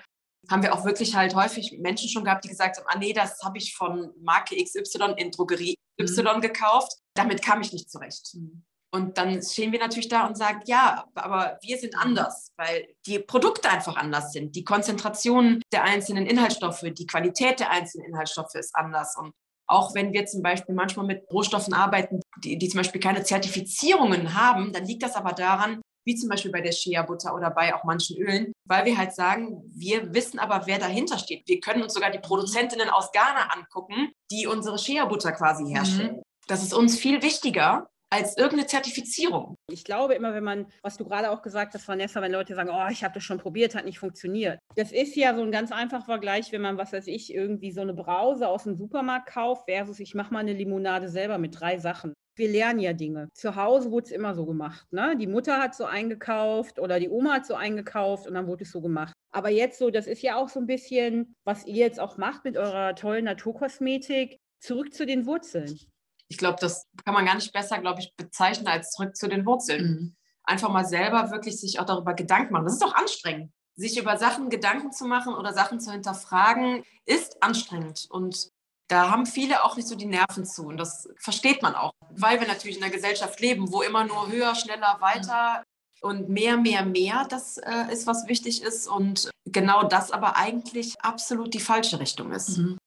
haben 0.51 0.61
wir 0.61 0.71
auch 0.71 0.85
wirklich 0.85 1.15
halt 1.15 1.33
häufig 1.33 1.79
Menschen 1.79 2.07
schon 2.07 2.23
gehabt, 2.23 2.43
die 2.43 2.49
gesagt 2.49 2.77
haben, 2.77 2.85
ah 2.87 2.99
nee, 2.99 3.11
das 3.11 3.41
habe 3.43 3.57
ich 3.57 3.75
von 3.75 4.13
Marke 4.21 4.55
XY 4.55 5.15
in 5.17 5.31
Drogerie 5.31 5.73
Y 5.99 6.37
mhm. 6.37 6.41
gekauft. 6.41 6.93
Damit 7.15 7.41
kam 7.43 7.59
ich 7.61 7.73
nicht 7.73 7.89
zurecht. 7.89 8.35
Mhm. 8.35 8.63
Und 8.95 9.17
dann 9.17 9.41
stehen 9.41 9.73
wir 9.73 9.79
natürlich 9.79 10.07
da 10.07 10.25
und 10.25 10.37
sagen, 10.37 10.61
ja, 10.65 11.03
aber 11.15 11.57
wir 11.61 11.77
sind 11.77 11.97
anders, 11.97 12.53
weil 12.55 12.87
die 13.05 13.19
Produkte 13.19 13.69
einfach 13.69 13.97
anders 13.97 14.31
sind. 14.31 14.55
Die 14.55 14.63
Konzentration 14.63 15.61
der 15.73 15.83
einzelnen 15.83 16.25
Inhaltsstoffe, 16.25 16.85
die 16.91 17.05
Qualität 17.05 17.59
der 17.59 17.71
einzelnen 17.71 18.07
Inhaltsstoffe 18.07 18.55
ist 18.55 18.73
anders. 18.73 19.17
Und 19.17 19.33
auch 19.67 19.93
wenn 19.95 20.13
wir 20.13 20.25
zum 20.25 20.41
Beispiel 20.41 20.73
manchmal 20.75 21.05
mit 21.05 21.23
Rohstoffen 21.29 21.73
arbeiten, 21.73 22.21
die, 22.43 22.57
die 22.57 22.69
zum 22.69 22.79
Beispiel 22.79 23.01
keine 23.01 23.23
Zertifizierungen 23.23 24.33
haben, 24.33 24.71
dann 24.71 24.85
liegt 24.85 25.03
das 25.03 25.15
aber 25.15 25.33
daran, 25.33 25.81
wie 26.05 26.15
zum 26.15 26.29
Beispiel 26.29 26.51
bei 26.51 26.61
der 26.61 26.71
Shea-Butter 26.71 27.35
oder 27.35 27.49
bei 27.49 27.75
auch 27.75 27.83
manchen 27.83 28.17
Ölen, 28.17 28.53
weil 28.65 28.85
wir 28.85 28.97
halt 28.97 29.13
sagen, 29.13 29.61
wir 29.75 30.13
wissen 30.13 30.39
aber, 30.39 30.67
wer 30.67 30.79
dahinter 30.79 31.17
steht. 31.17 31.47
Wir 31.47 31.59
können 31.59 31.83
uns 31.83 31.93
sogar 31.93 32.11
die 32.11 32.19
Produzentinnen 32.19 32.89
aus 32.89 33.11
Ghana 33.11 33.49
angucken, 33.53 34.13
die 34.31 34.47
unsere 34.47 34.77
Shea-Butter 34.77 35.33
quasi 35.33 35.65
herstellen. 35.65 36.17
Mhm. 36.17 36.21
Das 36.47 36.63
ist 36.63 36.73
uns 36.73 36.97
viel 36.97 37.23
wichtiger, 37.23 37.87
als 38.15 38.37
irgendeine 38.37 38.67
Zertifizierung. 38.67 39.57
Ich 39.69 39.83
glaube 39.83 40.13
immer, 40.13 40.33
wenn 40.33 40.43
man, 40.43 40.67
was 40.81 40.97
du 40.97 41.03
gerade 41.03 41.31
auch 41.31 41.41
gesagt 41.41 41.73
hast, 41.73 41.87
Vanessa, 41.87 42.21
wenn 42.21 42.31
Leute 42.31 42.55
sagen, 42.55 42.69
oh, 42.71 42.87
ich 42.89 43.03
habe 43.03 43.13
das 43.13 43.23
schon 43.23 43.39
probiert, 43.39 43.75
hat 43.75 43.85
nicht 43.85 43.99
funktioniert. 43.99 44.59
Das 44.75 44.91
ist 44.91 45.15
ja 45.15 45.35
so 45.35 45.41
ein 45.41 45.51
ganz 45.51 45.71
einfacher 45.71 46.05
Vergleich, 46.05 46.51
wenn 46.51 46.61
man, 46.61 46.77
was 46.77 46.93
weiß 46.93 47.07
ich, 47.07 47.33
irgendwie 47.33 47.71
so 47.71 47.81
eine 47.81 47.93
Brause 47.93 48.47
aus 48.47 48.63
dem 48.63 48.75
Supermarkt 48.75 49.27
kauft 49.27 49.65
versus 49.65 49.99
ich 49.99 50.15
mache 50.15 50.33
mal 50.33 50.39
eine 50.39 50.53
Limonade 50.53 51.09
selber 51.09 51.37
mit 51.37 51.59
drei 51.59 51.77
Sachen. 51.77 52.13
Wir 52.37 52.49
lernen 52.49 52.79
ja 52.79 52.93
Dinge. 52.93 53.29
Zu 53.33 53.55
Hause 53.55 53.91
wurde 53.91 54.05
es 54.05 54.11
immer 54.11 54.35
so 54.35 54.45
gemacht. 54.45 54.91
Ne? 54.91 55.15
Die 55.17 55.27
Mutter 55.27 55.61
hat 55.61 55.73
so 55.73 55.85
eingekauft 55.85 56.79
oder 56.79 56.99
die 56.99 57.09
Oma 57.09 57.35
hat 57.35 57.45
so 57.45 57.55
eingekauft 57.55 58.27
und 58.27 58.33
dann 58.33 58.47
wurde 58.47 58.63
es 58.63 58.71
so 58.71 58.81
gemacht. 58.81 59.13
Aber 59.33 59.49
jetzt 59.49 59.79
so, 59.79 59.89
das 59.89 60.07
ist 60.07 60.21
ja 60.21 60.35
auch 60.35 60.49
so 60.49 60.59
ein 60.59 60.67
bisschen, 60.67 61.33
was 61.45 61.65
ihr 61.65 61.75
jetzt 61.75 61.99
auch 61.99 62.17
macht 62.17 62.43
mit 62.43 62.57
eurer 62.57 62.95
tollen 62.95 63.25
Naturkosmetik, 63.25 64.37
zurück 64.59 64.93
zu 64.93 65.05
den 65.05 65.25
Wurzeln 65.25 65.79
ich 66.27 66.37
glaube, 66.37 66.57
das 66.59 66.87
kann 67.03 67.13
man 67.13 67.25
gar 67.25 67.35
nicht 67.35 67.53
besser, 67.53 67.79
glaube 67.79 68.01
ich, 68.01 68.13
bezeichnen 68.15 68.67
als 68.67 68.91
zurück 68.91 69.15
zu 69.15 69.27
den 69.27 69.45
Wurzeln. 69.45 69.85
Mhm. 69.85 70.15
Einfach 70.43 70.69
mal 70.69 70.85
selber 70.85 71.31
wirklich 71.31 71.59
sich 71.59 71.79
auch 71.79 71.85
darüber 71.85 72.13
Gedanken 72.13 72.53
machen. 72.53 72.65
Das 72.65 72.75
ist 72.75 72.83
auch 72.83 72.95
anstrengend. 72.95 73.51
Sich 73.75 73.97
über 73.99 74.17
Sachen 74.17 74.49
Gedanken 74.49 74.91
zu 74.91 75.05
machen 75.05 75.33
oder 75.33 75.53
Sachen 75.53 75.79
zu 75.79 75.91
hinterfragen, 75.91 76.83
ist 77.05 77.41
anstrengend. 77.43 78.07
Und 78.09 78.49
da 78.87 79.09
haben 79.09 79.25
viele 79.25 79.63
auch 79.63 79.75
nicht 79.75 79.87
so 79.87 79.95
die 79.95 80.05
Nerven 80.05 80.45
zu. 80.45 80.63
Und 80.63 80.77
das 80.77 81.09
versteht 81.17 81.61
man 81.61 81.75
auch, 81.75 81.91
weil 82.11 82.39
wir 82.39 82.47
natürlich 82.47 82.77
in 82.77 82.83
einer 82.83 82.93
Gesellschaft 82.93 83.39
leben, 83.39 83.71
wo 83.71 83.81
immer 83.81 84.05
nur 84.05 84.31
höher, 84.31 84.55
schneller, 84.55 84.97
weiter 84.99 85.63
und 86.01 86.29
mehr, 86.29 86.57
mehr, 86.57 86.85
mehr, 86.85 87.25
das 87.29 87.57
äh, 87.57 87.91
ist, 87.91 88.05
was 88.05 88.27
wichtig 88.27 88.61
ist. 88.61 88.87
Und 88.87 89.29
genau 89.45 89.83
das 89.83 90.11
aber 90.11 90.37
eigentlich 90.37 90.93
absolut 91.01 91.53
die 91.53 91.59
falsche 91.59 91.99
Richtung 91.99 92.31
ist. 92.31 92.57
Mhm. 92.57 92.77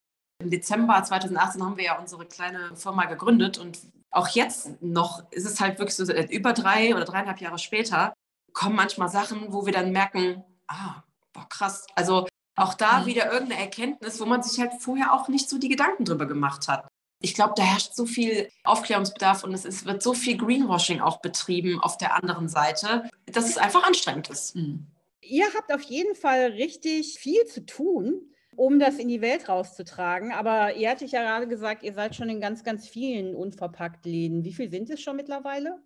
Im 0.40 0.50
Dezember 0.50 1.02
2018 1.02 1.64
haben 1.64 1.76
wir 1.76 1.84
ja 1.84 1.98
unsere 1.98 2.24
kleine 2.24 2.76
Firma 2.76 3.06
gegründet 3.06 3.58
und 3.58 3.80
auch 4.10 4.28
jetzt 4.28 4.80
noch 4.80 5.30
ist 5.32 5.44
es 5.44 5.60
halt 5.60 5.78
wirklich 5.78 5.96
so, 5.96 6.04
über 6.04 6.52
drei 6.52 6.94
oder 6.94 7.04
dreieinhalb 7.04 7.40
Jahre 7.40 7.58
später 7.58 8.14
kommen 8.52 8.76
manchmal 8.76 9.08
Sachen, 9.08 9.52
wo 9.52 9.66
wir 9.66 9.72
dann 9.72 9.90
merken, 9.90 10.44
ah, 10.68 11.02
boah, 11.32 11.48
krass. 11.48 11.86
Also 11.94 12.28
auch 12.56 12.74
da 12.74 13.00
mhm. 13.00 13.06
wieder 13.06 13.32
irgendeine 13.32 13.60
Erkenntnis, 13.60 14.20
wo 14.20 14.26
man 14.26 14.42
sich 14.42 14.60
halt 14.60 14.72
vorher 14.80 15.12
auch 15.12 15.28
nicht 15.28 15.48
so 15.48 15.58
die 15.58 15.68
Gedanken 15.68 16.04
drüber 16.04 16.26
gemacht 16.26 16.68
hat. 16.68 16.86
Ich 17.20 17.34
glaube, 17.34 17.54
da 17.56 17.64
herrscht 17.64 17.94
so 17.94 18.06
viel 18.06 18.48
Aufklärungsbedarf 18.62 19.42
und 19.42 19.52
es 19.52 19.64
ist, 19.64 19.86
wird 19.86 20.02
so 20.04 20.14
viel 20.14 20.36
Greenwashing 20.36 21.00
auch 21.00 21.20
betrieben 21.20 21.80
auf 21.80 21.98
der 21.98 22.14
anderen 22.14 22.48
Seite, 22.48 23.10
dass 23.26 23.48
es 23.48 23.58
einfach 23.58 23.82
anstrengend 23.82 24.28
ist. 24.30 24.54
Mhm. 24.54 24.86
Ihr 25.20 25.46
habt 25.56 25.72
auf 25.72 25.82
jeden 25.82 26.14
Fall 26.14 26.52
richtig 26.52 27.18
viel 27.18 27.44
zu 27.46 27.66
tun 27.66 28.32
um 28.58 28.80
das 28.80 28.96
in 28.96 29.06
die 29.06 29.20
Welt 29.20 29.48
rauszutragen. 29.48 30.32
Aber 30.32 30.74
ihr 30.74 30.90
hattet 30.90 31.12
ja 31.12 31.22
gerade 31.22 31.46
gesagt, 31.46 31.84
ihr 31.84 31.94
seid 31.94 32.16
schon 32.16 32.28
in 32.28 32.40
ganz, 32.40 32.64
ganz 32.64 32.88
vielen 32.88 33.36
unverpackt 33.36 34.04
Läden. 34.04 34.44
Wie 34.44 34.52
viel 34.52 34.68
sind 34.68 34.90
es 34.90 35.00
schon 35.00 35.16
mittlerweile? 35.16 35.80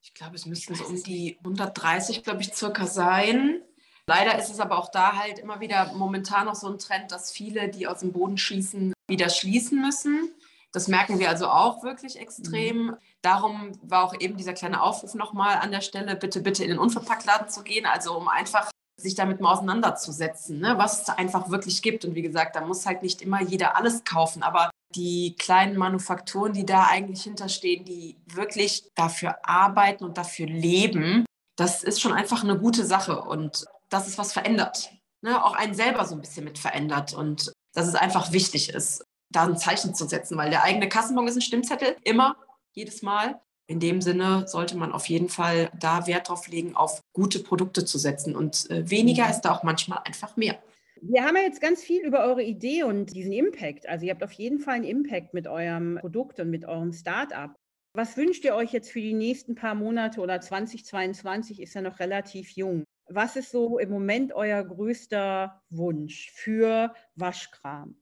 Ich 0.00 0.14
glaube, 0.14 0.36
es 0.36 0.46
müssten 0.46 0.74
so 0.74 0.84
um 0.84 1.02
die 1.02 1.36
130, 1.38 2.22
glaube 2.22 2.40
ich, 2.42 2.54
circa 2.54 2.86
sein. 2.86 3.60
Leider 4.06 4.38
ist 4.38 4.50
es 4.50 4.60
aber 4.60 4.78
auch 4.78 4.90
da 4.90 5.16
halt 5.16 5.40
immer 5.40 5.60
wieder 5.60 5.92
momentan 5.94 6.46
noch 6.46 6.54
so 6.54 6.68
ein 6.68 6.78
Trend, 6.78 7.10
dass 7.10 7.32
viele, 7.32 7.68
die 7.68 7.88
aus 7.88 8.00
dem 8.00 8.12
Boden 8.12 8.38
schießen, 8.38 8.92
wieder 9.08 9.28
schließen 9.28 9.80
müssen. 9.80 10.32
Das 10.70 10.88
merken 10.88 11.18
wir 11.18 11.28
also 11.28 11.48
auch 11.48 11.82
wirklich 11.82 12.18
extrem. 12.18 12.86
Mhm. 12.86 12.96
Darum 13.20 13.72
war 13.82 14.04
auch 14.04 14.14
eben 14.18 14.36
dieser 14.36 14.54
kleine 14.54 14.80
Aufruf 14.80 15.14
nochmal 15.14 15.56
an 15.56 15.72
der 15.72 15.82
Stelle, 15.82 16.16
bitte, 16.16 16.40
bitte 16.40 16.62
in 16.62 16.70
den 16.70 16.78
Unverpacktladen 16.78 17.48
zu 17.48 17.62
gehen, 17.62 17.84
also 17.84 18.16
um 18.16 18.28
einfach 18.28 18.71
sich 18.96 19.14
damit 19.14 19.40
mal 19.40 19.52
auseinanderzusetzen, 19.52 20.60
ne? 20.60 20.74
was 20.76 21.00
es 21.00 21.04
da 21.04 21.14
einfach 21.14 21.50
wirklich 21.50 21.82
gibt. 21.82 22.04
Und 22.04 22.14
wie 22.14 22.22
gesagt, 22.22 22.56
da 22.56 22.60
muss 22.60 22.86
halt 22.86 23.02
nicht 23.02 23.22
immer 23.22 23.42
jeder 23.42 23.76
alles 23.76 24.04
kaufen, 24.04 24.42
aber 24.42 24.70
die 24.94 25.34
kleinen 25.38 25.76
Manufakturen, 25.76 26.52
die 26.52 26.66
da 26.66 26.86
eigentlich 26.86 27.22
hinterstehen, 27.22 27.84
die 27.84 28.16
wirklich 28.26 28.90
dafür 28.94 29.36
arbeiten 29.42 30.04
und 30.04 30.18
dafür 30.18 30.46
leben, 30.46 31.24
das 31.56 31.82
ist 31.82 32.00
schon 32.00 32.12
einfach 32.12 32.44
eine 32.44 32.58
gute 32.58 32.84
Sache 32.84 33.22
und 33.22 33.64
das 33.88 34.08
ist 34.08 34.18
was 34.18 34.32
verändert. 34.32 34.90
Ne? 35.22 35.42
Auch 35.44 35.54
einen 35.54 35.74
selber 35.74 36.04
so 36.04 36.14
ein 36.14 36.20
bisschen 36.20 36.44
mit 36.44 36.58
verändert 36.58 37.14
und 37.14 37.52
dass 37.74 37.86
es 37.86 37.94
einfach 37.94 38.32
wichtig 38.32 38.70
ist, 38.70 39.04
da 39.30 39.44
ein 39.44 39.56
Zeichen 39.56 39.94
zu 39.94 40.06
setzen, 40.06 40.36
weil 40.36 40.50
der 40.50 40.62
eigene 40.62 40.88
Kassenbon 40.88 41.26
ist 41.26 41.36
ein 41.36 41.42
Stimmzettel, 41.42 41.96
immer, 42.04 42.36
jedes 42.74 43.02
Mal 43.02 43.40
in 43.66 43.80
dem 43.80 44.00
Sinne 44.00 44.46
sollte 44.48 44.76
man 44.76 44.92
auf 44.92 45.06
jeden 45.06 45.28
Fall 45.28 45.70
da 45.78 46.06
Wert 46.06 46.28
drauf 46.28 46.48
legen, 46.48 46.76
auf 46.76 47.00
gute 47.12 47.38
Produkte 47.38 47.84
zu 47.84 47.98
setzen. 47.98 48.36
Und 48.36 48.70
äh, 48.70 48.88
weniger 48.90 49.24
mhm. 49.24 49.30
ist 49.30 49.40
da 49.42 49.52
auch 49.52 49.62
manchmal 49.62 50.00
einfach 50.04 50.36
mehr. 50.36 50.58
Wir 51.00 51.24
haben 51.24 51.36
ja 51.36 51.42
jetzt 51.42 51.60
ganz 51.60 51.82
viel 51.82 52.04
über 52.04 52.24
eure 52.24 52.42
Idee 52.42 52.84
und 52.84 53.06
diesen 53.14 53.32
Impact. 53.32 53.88
Also 53.88 54.06
ihr 54.06 54.12
habt 54.12 54.22
auf 54.22 54.32
jeden 54.32 54.60
Fall 54.60 54.74
einen 54.74 54.84
Impact 54.84 55.34
mit 55.34 55.48
eurem 55.48 55.98
Produkt 56.00 56.38
und 56.38 56.50
mit 56.50 56.64
eurem 56.64 56.92
Startup. 56.92 57.52
Was 57.94 58.16
wünscht 58.16 58.44
ihr 58.44 58.54
euch 58.54 58.72
jetzt 58.72 58.90
für 58.90 59.00
die 59.00 59.12
nächsten 59.12 59.54
paar 59.54 59.74
Monate 59.74 60.20
oder 60.20 60.40
2022 60.40 61.60
ist 61.60 61.74
ja 61.74 61.82
noch 61.82 61.98
relativ 61.98 62.50
jung? 62.50 62.84
Was 63.08 63.36
ist 63.36 63.50
so 63.50 63.78
im 63.78 63.90
Moment 63.90 64.32
euer 64.32 64.62
größter 64.62 65.60
Wunsch 65.70 66.30
für 66.30 66.94
Waschkram? 67.16 67.96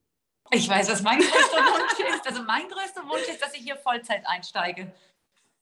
Ich 0.53 0.68
weiß, 0.68 0.90
was 0.90 1.03
mein 1.03 1.18
größter 1.18 1.31
Wunsch 1.33 2.14
ist. 2.14 2.27
Also 2.27 2.42
mein 2.42 2.68
größter 2.68 3.03
Wunsch 3.09 3.29
ist, 3.29 3.42
dass 3.42 3.55
ich 3.55 3.62
hier 3.62 3.77
Vollzeit 3.77 4.23
einsteige. 4.27 4.92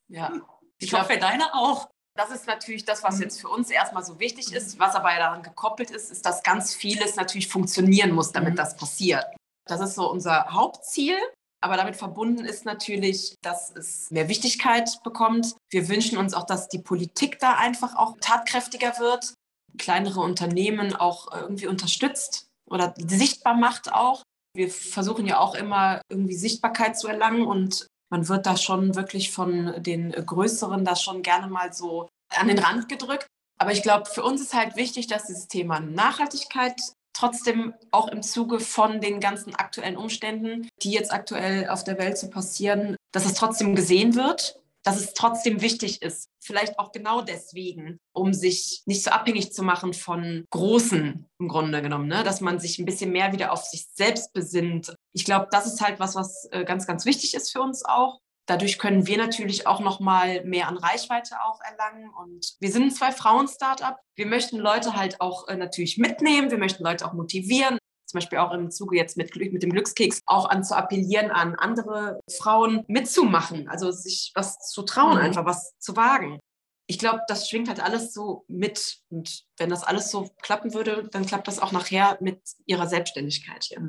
Ja. 0.09 0.33
Ich, 0.81 0.93
ich 0.93 0.95
hoffe, 0.95 1.19
deiner 1.19 1.57
auch. 1.57 1.89
Das 2.15 2.31
ist 2.31 2.47
natürlich 2.47 2.85
das, 2.85 3.03
was 3.03 3.19
jetzt 3.19 3.41
für 3.41 3.49
uns 3.49 3.69
erstmal 3.69 4.05
so 4.05 4.21
wichtig 4.21 4.53
ist. 4.53 4.79
Was 4.79 4.95
aber 4.95 5.09
daran 5.17 5.43
gekoppelt 5.43 5.91
ist, 5.91 6.13
ist, 6.13 6.25
dass 6.25 6.45
ganz 6.45 6.73
vieles 6.73 7.17
natürlich 7.17 7.49
funktionieren 7.49 8.13
muss, 8.13 8.31
damit 8.31 8.53
mhm. 8.53 8.59
das 8.59 8.77
passiert. 8.77 9.25
Das 9.67 9.81
ist 9.81 9.97
so 9.97 10.09
unser 10.09 10.53
Hauptziel. 10.53 11.17
Aber 11.61 11.77
damit 11.77 11.97
verbunden 11.97 12.45
ist 12.45 12.65
natürlich, 12.65 13.35
dass 13.43 13.75
es 13.75 14.11
mehr 14.11 14.29
Wichtigkeit 14.29 15.03
bekommt. 15.03 15.57
Wir 15.71 15.89
wünschen 15.89 16.17
uns 16.17 16.35
auch, 16.35 16.47
dass 16.47 16.69
die 16.69 16.79
Politik 16.79 17.41
da 17.41 17.57
einfach 17.57 17.97
auch 17.97 18.17
tatkräftiger 18.21 18.99
wird, 19.01 19.35
kleinere 19.77 20.21
Unternehmen 20.21 20.95
auch 20.95 21.33
irgendwie 21.33 21.67
unterstützt 21.67 22.47
oder 22.71 22.95
sichtbar 22.97 23.55
macht 23.55 23.93
auch. 23.93 24.23
Wir 24.55 24.71
versuchen 24.71 25.27
ja 25.27 25.41
auch 25.41 25.55
immer 25.55 26.01
irgendwie 26.09 26.37
Sichtbarkeit 26.37 26.99
zu 26.99 27.09
erlangen 27.09 27.45
und 27.45 27.89
man 28.11 28.29
wird 28.29 28.47
da 28.47 28.57
schon 28.57 28.95
wirklich 28.95 29.31
von 29.31 29.75
den 29.83 30.13
Größeren 30.13 30.85
da 30.85 30.97
schon 30.97 31.23
gerne 31.23 31.49
mal 31.49 31.73
so 31.73 32.09
an 32.31 32.49
den 32.49 32.59
Rand 32.59 32.89
gedrückt. 32.89 33.27
Aber 33.61 33.73
ich 33.73 33.83
glaube, 33.83 34.07
für 34.07 34.23
uns 34.23 34.41
ist 34.41 34.55
halt 34.55 34.77
wichtig, 34.77 35.09
dass 35.09 35.27
dieses 35.27 35.49
Thema 35.49 35.81
Nachhaltigkeit 35.81 36.81
trotzdem 37.13 37.75
auch 37.91 38.09
im 38.09 38.23
Zuge 38.23 38.61
von 38.61 39.01
den 39.01 39.19
ganzen 39.19 39.55
aktuellen 39.55 39.97
Umständen, 39.97 40.69
die 40.83 40.93
jetzt 40.93 41.13
aktuell 41.13 41.69
auf 41.69 41.83
der 41.83 41.99
Welt 41.99 42.17
so 42.17 42.31
passieren, 42.31 42.97
dass 43.13 43.27
es 43.27 43.35
trotzdem 43.35 43.75
gesehen 43.75 44.15
wird, 44.15 44.61
dass 44.89 44.99
es 44.99 45.13
trotzdem 45.13 45.61
wichtig 45.61 46.01
ist. 46.01 46.31
Vielleicht 46.41 46.79
auch 46.79 46.93
genau 46.93 47.21
deswegen, 47.21 48.01
um 48.15 48.33
sich 48.33 48.83
nicht 48.87 49.05
so 49.05 49.11
abhängig 49.11 49.53
zu 49.53 49.63
machen 49.63 49.93
von 49.93 50.47
Großen 50.49 51.27
im 51.39 51.49
Grunde 51.49 51.83
genommen, 51.83 52.09
ne? 52.09 52.23
dass 52.23 52.41
man 52.41 52.59
sich 52.59 52.79
ein 52.79 52.87
bisschen 52.87 53.13
mehr 53.13 53.33
wieder 53.33 53.53
auf 53.53 53.65
sich 53.65 53.87
selbst 53.93 54.33
besinnt. 54.33 54.95
Ich 55.13 55.27
glaube, 55.27 55.49
das 55.51 55.67
ist 55.67 55.83
halt 55.83 56.01
was, 56.01 56.15
was 56.15 56.49
äh, 56.53 56.65
ganz, 56.65 56.87
ganz 56.87 57.05
wichtig 57.05 57.35
ist 57.35 57.53
für 57.53 57.61
uns 57.61 57.85
auch. 57.85 58.21
Dadurch 58.47 58.79
können 58.79 59.07
wir 59.07 59.19
natürlich 59.19 59.67
auch 59.67 59.81
noch 59.81 60.01
mal 60.01 60.43
mehr 60.45 60.69
an 60.69 60.79
Reichweite 60.79 61.35
auch 61.45 61.61
erlangen. 61.61 62.09
Und 62.09 62.55
wir 62.59 62.73
sind 62.73 62.85
ein 62.85 62.91
Zwei-Frauen-Startup. 62.91 63.99
Wir 64.17 64.25
möchten 64.25 64.57
Leute 64.57 64.97
halt 64.97 65.21
auch 65.21 65.49
äh, 65.49 65.57
natürlich 65.57 65.99
mitnehmen. 65.99 66.51
Wir 66.51 66.57
möchten 66.57 66.83
Leute 66.83 67.07
auch 67.07 67.13
motivieren. 67.13 67.77
Zum 68.09 68.19
Beispiel 68.19 68.39
auch 68.39 68.53
im 68.53 68.71
Zuge 68.71 68.97
jetzt 68.97 69.19
mit, 69.19 69.37
mit 69.37 69.63
dem 69.63 69.71
Glückskeks 69.71 70.23
auch 70.25 70.49
an 70.49 70.65
zu 70.65 70.75
appellieren 70.75 71.31
an 71.31 71.55
andere 71.57 72.21
Frauen 72.39 72.85
mitzumachen. 72.89 73.69
Also 73.69 73.91
sich 73.91 74.33
was 74.35 74.59
zu 74.71 74.83
trauen, 74.83 75.19
mhm. 75.19 75.25
einfach 75.25 75.45
was 75.45 75.79
zu 75.79 75.95
wagen. 75.95 76.41
Ich 76.87 76.99
glaube, 76.99 77.21
das 77.29 77.51
schwingt 77.51 77.69
halt 77.69 77.85
alles 77.85 78.15
so 78.15 78.47
mit. 78.49 78.97
Und 79.11 79.45
wenn 79.59 79.69
das 79.69 79.85
alles 79.85 80.11
so 80.11 80.31
klappen 80.41 80.73
würde, 80.73 81.07
dann 81.13 81.27
klappt 81.27 81.47
das 81.49 81.59
auch 81.59 81.71
nachher 81.71 82.17
mit 82.23 82.41
ihrer 82.65 82.87
Selbstständigkeit 82.87 83.65
hier. 83.65 83.87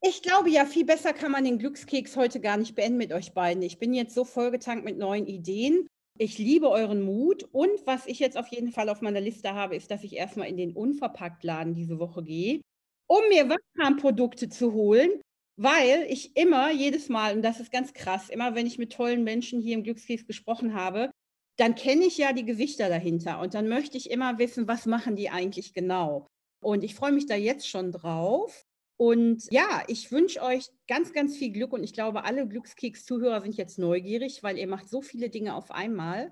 Ich 0.00 0.22
glaube 0.22 0.48
ja, 0.48 0.64
viel 0.64 0.84
besser 0.84 1.12
kann 1.12 1.32
man 1.32 1.42
den 1.42 1.58
Glückskeks 1.58 2.16
heute 2.16 2.38
gar 2.38 2.56
nicht 2.56 2.76
beenden 2.76 2.98
mit 2.98 3.12
euch 3.12 3.34
beiden. 3.34 3.64
Ich 3.64 3.80
bin 3.80 3.92
jetzt 3.92 4.14
so 4.14 4.24
vollgetankt 4.24 4.84
mit 4.84 4.98
neuen 4.98 5.26
Ideen. 5.26 5.88
Ich 6.16 6.38
liebe 6.38 6.70
euren 6.70 7.02
Mut. 7.02 7.42
Und 7.50 7.84
was 7.86 8.06
ich 8.06 8.20
jetzt 8.20 8.36
auf 8.36 8.46
jeden 8.48 8.70
Fall 8.70 8.88
auf 8.88 9.00
meiner 9.00 9.20
Liste 9.20 9.54
habe, 9.54 9.74
ist, 9.74 9.90
dass 9.90 10.04
ich 10.04 10.14
erstmal 10.14 10.46
in 10.46 10.56
den 10.56 10.74
Unverpacktladen 10.74 11.74
diese 11.74 11.98
Woche 11.98 12.22
gehe, 12.22 12.60
um 13.08 13.20
mir 13.28 13.48
Wachkram-Produkte 13.48 14.48
zu 14.48 14.72
holen, 14.72 15.10
weil 15.56 16.06
ich 16.08 16.36
immer, 16.36 16.70
jedes 16.70 17.08
Mal, 17.08 17.34
und 17.34 17.42
das 17.42 17.58
ist 17.58 17.72
ganz 17.72 17.92
krass, 17.92 18.28
immer 18.28 18.54
wenn 18.54 18.66
ich 18.66 18.78
mit 18.78 18.92
tollen 18.92 19.24
Menschen 19.24 19.60
hier 19.60 19.74
im 19.74 19.82
Glückskeks 19.82 20.26
gesprochen 20.26 20.74
habe, 20.74 21.10
dann 21.58 21.74
kenne 21.74 22.04
ich 22.04 22.16
ja 22.18 22.32
die 22.32 22.44
Gesichter 22.44 22.88
dahinter 22.88 23.40
und 23.40 23.54
dann 23.54 23.68
möchte 23.68 23.98
ich 23.98 24.10
immer 24.10 24.38
wissen, 24.38 24.68
was 24.68 24.86
machen 24.86 25.16
die 25.16 25.30
eigentlich 25.30 25.74
genau. 25.74 26.28
Und 26.62 26.84
ich 26.84 26.94
freue 26.94 27.12
mich 27.12 27.26
da 27.26 27.34
jetzt 27.34 27.68
schon 27.68 27.92
drauf. 27.92 28.62
Und 29.00 29.44
ja, 29.50 29.84
ich 29.86 30.10
wünsche 30.10 30.42
euch 30.42 30.66
ganz, 30.88 31.12
ganz 31.12 31.36
viel 31.36 31.52
Glück 31.52 31.72
und 31.72 31.84
ich 31.84 31.92
glaube, 31.92 32.24
alle 32.24 32.48
Glückskeks-Zuhörer 32.48 33.40
sind 33.42 33.56
jetzt 33.56 33.78
neugierig, 33.78 34.42
weil 34.42 34.58
ihr 34.58 34.66
macht 34.66 34.88
so 34.88 35.02
viele 35.02 35.30
Dinge 35.30 35.54
auf 35.54 35.70
einmal. 35.70 36.30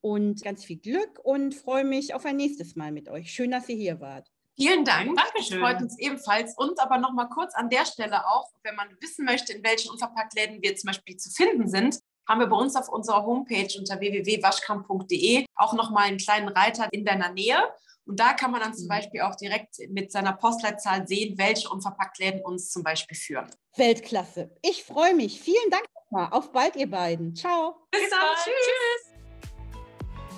Und 0.00 0.42
ganz 0.42 0.64
viel 0.64 0.78
Glück 0.78 1.18
und 1.24 1.54
freue 1.54 1.84
mich 1.84 2.14
auf 2.14 2.24
ein 2.26 2.36
nächstes 2.36 2.76
Mal 2.76 2.92
mit 2.92 3.08
euch. 3.08 3.32
Schön, 3.32 3.50
dass 3.50 3.68
ihr 3.68 3.76
hier 3.76 4.00
wart. 4.00 4.33
Vielen 4.56 4.84
Dank. 4.84 5.16
Dankeschön. 5.16 5.60
Das 5.60 5.70
freut 5.70 5.82
uns 5.82 5.98
ebenfalls. 5.98 6.56
Und 6.56 6.78
aber 6.80 6.98
noch 6.98 7.12
mal 7.12 7.28
kurz 7.28 7.54
an 7.54 7.70
der 7.70 7.84
Stelle 7.84 8.26
auch, 8.26 8.50
wenn 8.62 8.76
man 8.76 8.88
wissen 9.00 9.24
möchte, 9.24 9.52
in 9.52 9.64
welchen 9.64 9.90
Unverpacktläden 9.90 10.62
wir 10.62 10.76
zum 10.76 10.88
Beispiel 10.88 11.16
zu 11.16 11.30
finden 11.30 11.68
sind, 11.68 11.98
haben 12.28 12.40
wir 12.40 12.46
bei 12.46 12.56
uns 12.56 12.76
auf 12.76 12.88
unserer 12.88 13.24
Homepage 13.24 13.68
unter 13.78 14.00
www.waschkram.de 14.00 15.44
auch 15.56 15.74
noch 15.74 15.90
mal 15.90 16.04
einen 16.04 16.18
kleinen 16.18 16.48
Reiter 16.48 16.88
in 16.92 17.04
deiner 17.04 17.32
Nähe. 17.32 17.58
Und 18.06 18.20
da 18.20 18.34
kann 18.34 18.50
man 18.50 18.60
dann 18.60 18.74
zum 18.74 18.84
mhm. 18.84 18.90
Beispiel 18.90 19.20
auch 19.22 19.34
direkt 19.34 19.76
mit 19.88 20.12
seiner 20.12 20.34
Postleitzahl 20.34 21.06
sehen, 21.08 21.38
welche 21.38 21.68
Unverpacktläden 21.68 22.42
uns 22.42 22.70
zum 22.70 22.82
Beispiel 22.82 23.16
führen. 23.16 23.50
Weltklasse. 23.76 24.50
Ich 24.62 24.84
freue 24.84 25.14
mich. 25.14 25.40
Vielen 25.40 25.70
Dank 25.70 25.84
nochmal. 25.94 26.28
Auf 26.30 26.52
bald, 26.52 26.76
ihr 26.76 26.88
beiden. 26.88 27.34
Ciao. 27.34 27.76
Bis, 27.90 28.02
Bis 28.02 28.10
dann. 28.10 28.20
Tschüss. 28.44 29.14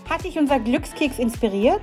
Hat 0.08 0.24
dich 0.24 0.38
unser 0.38 0.60
Glückskeks 0.60 1.18
inspiriert? 1.18 1.82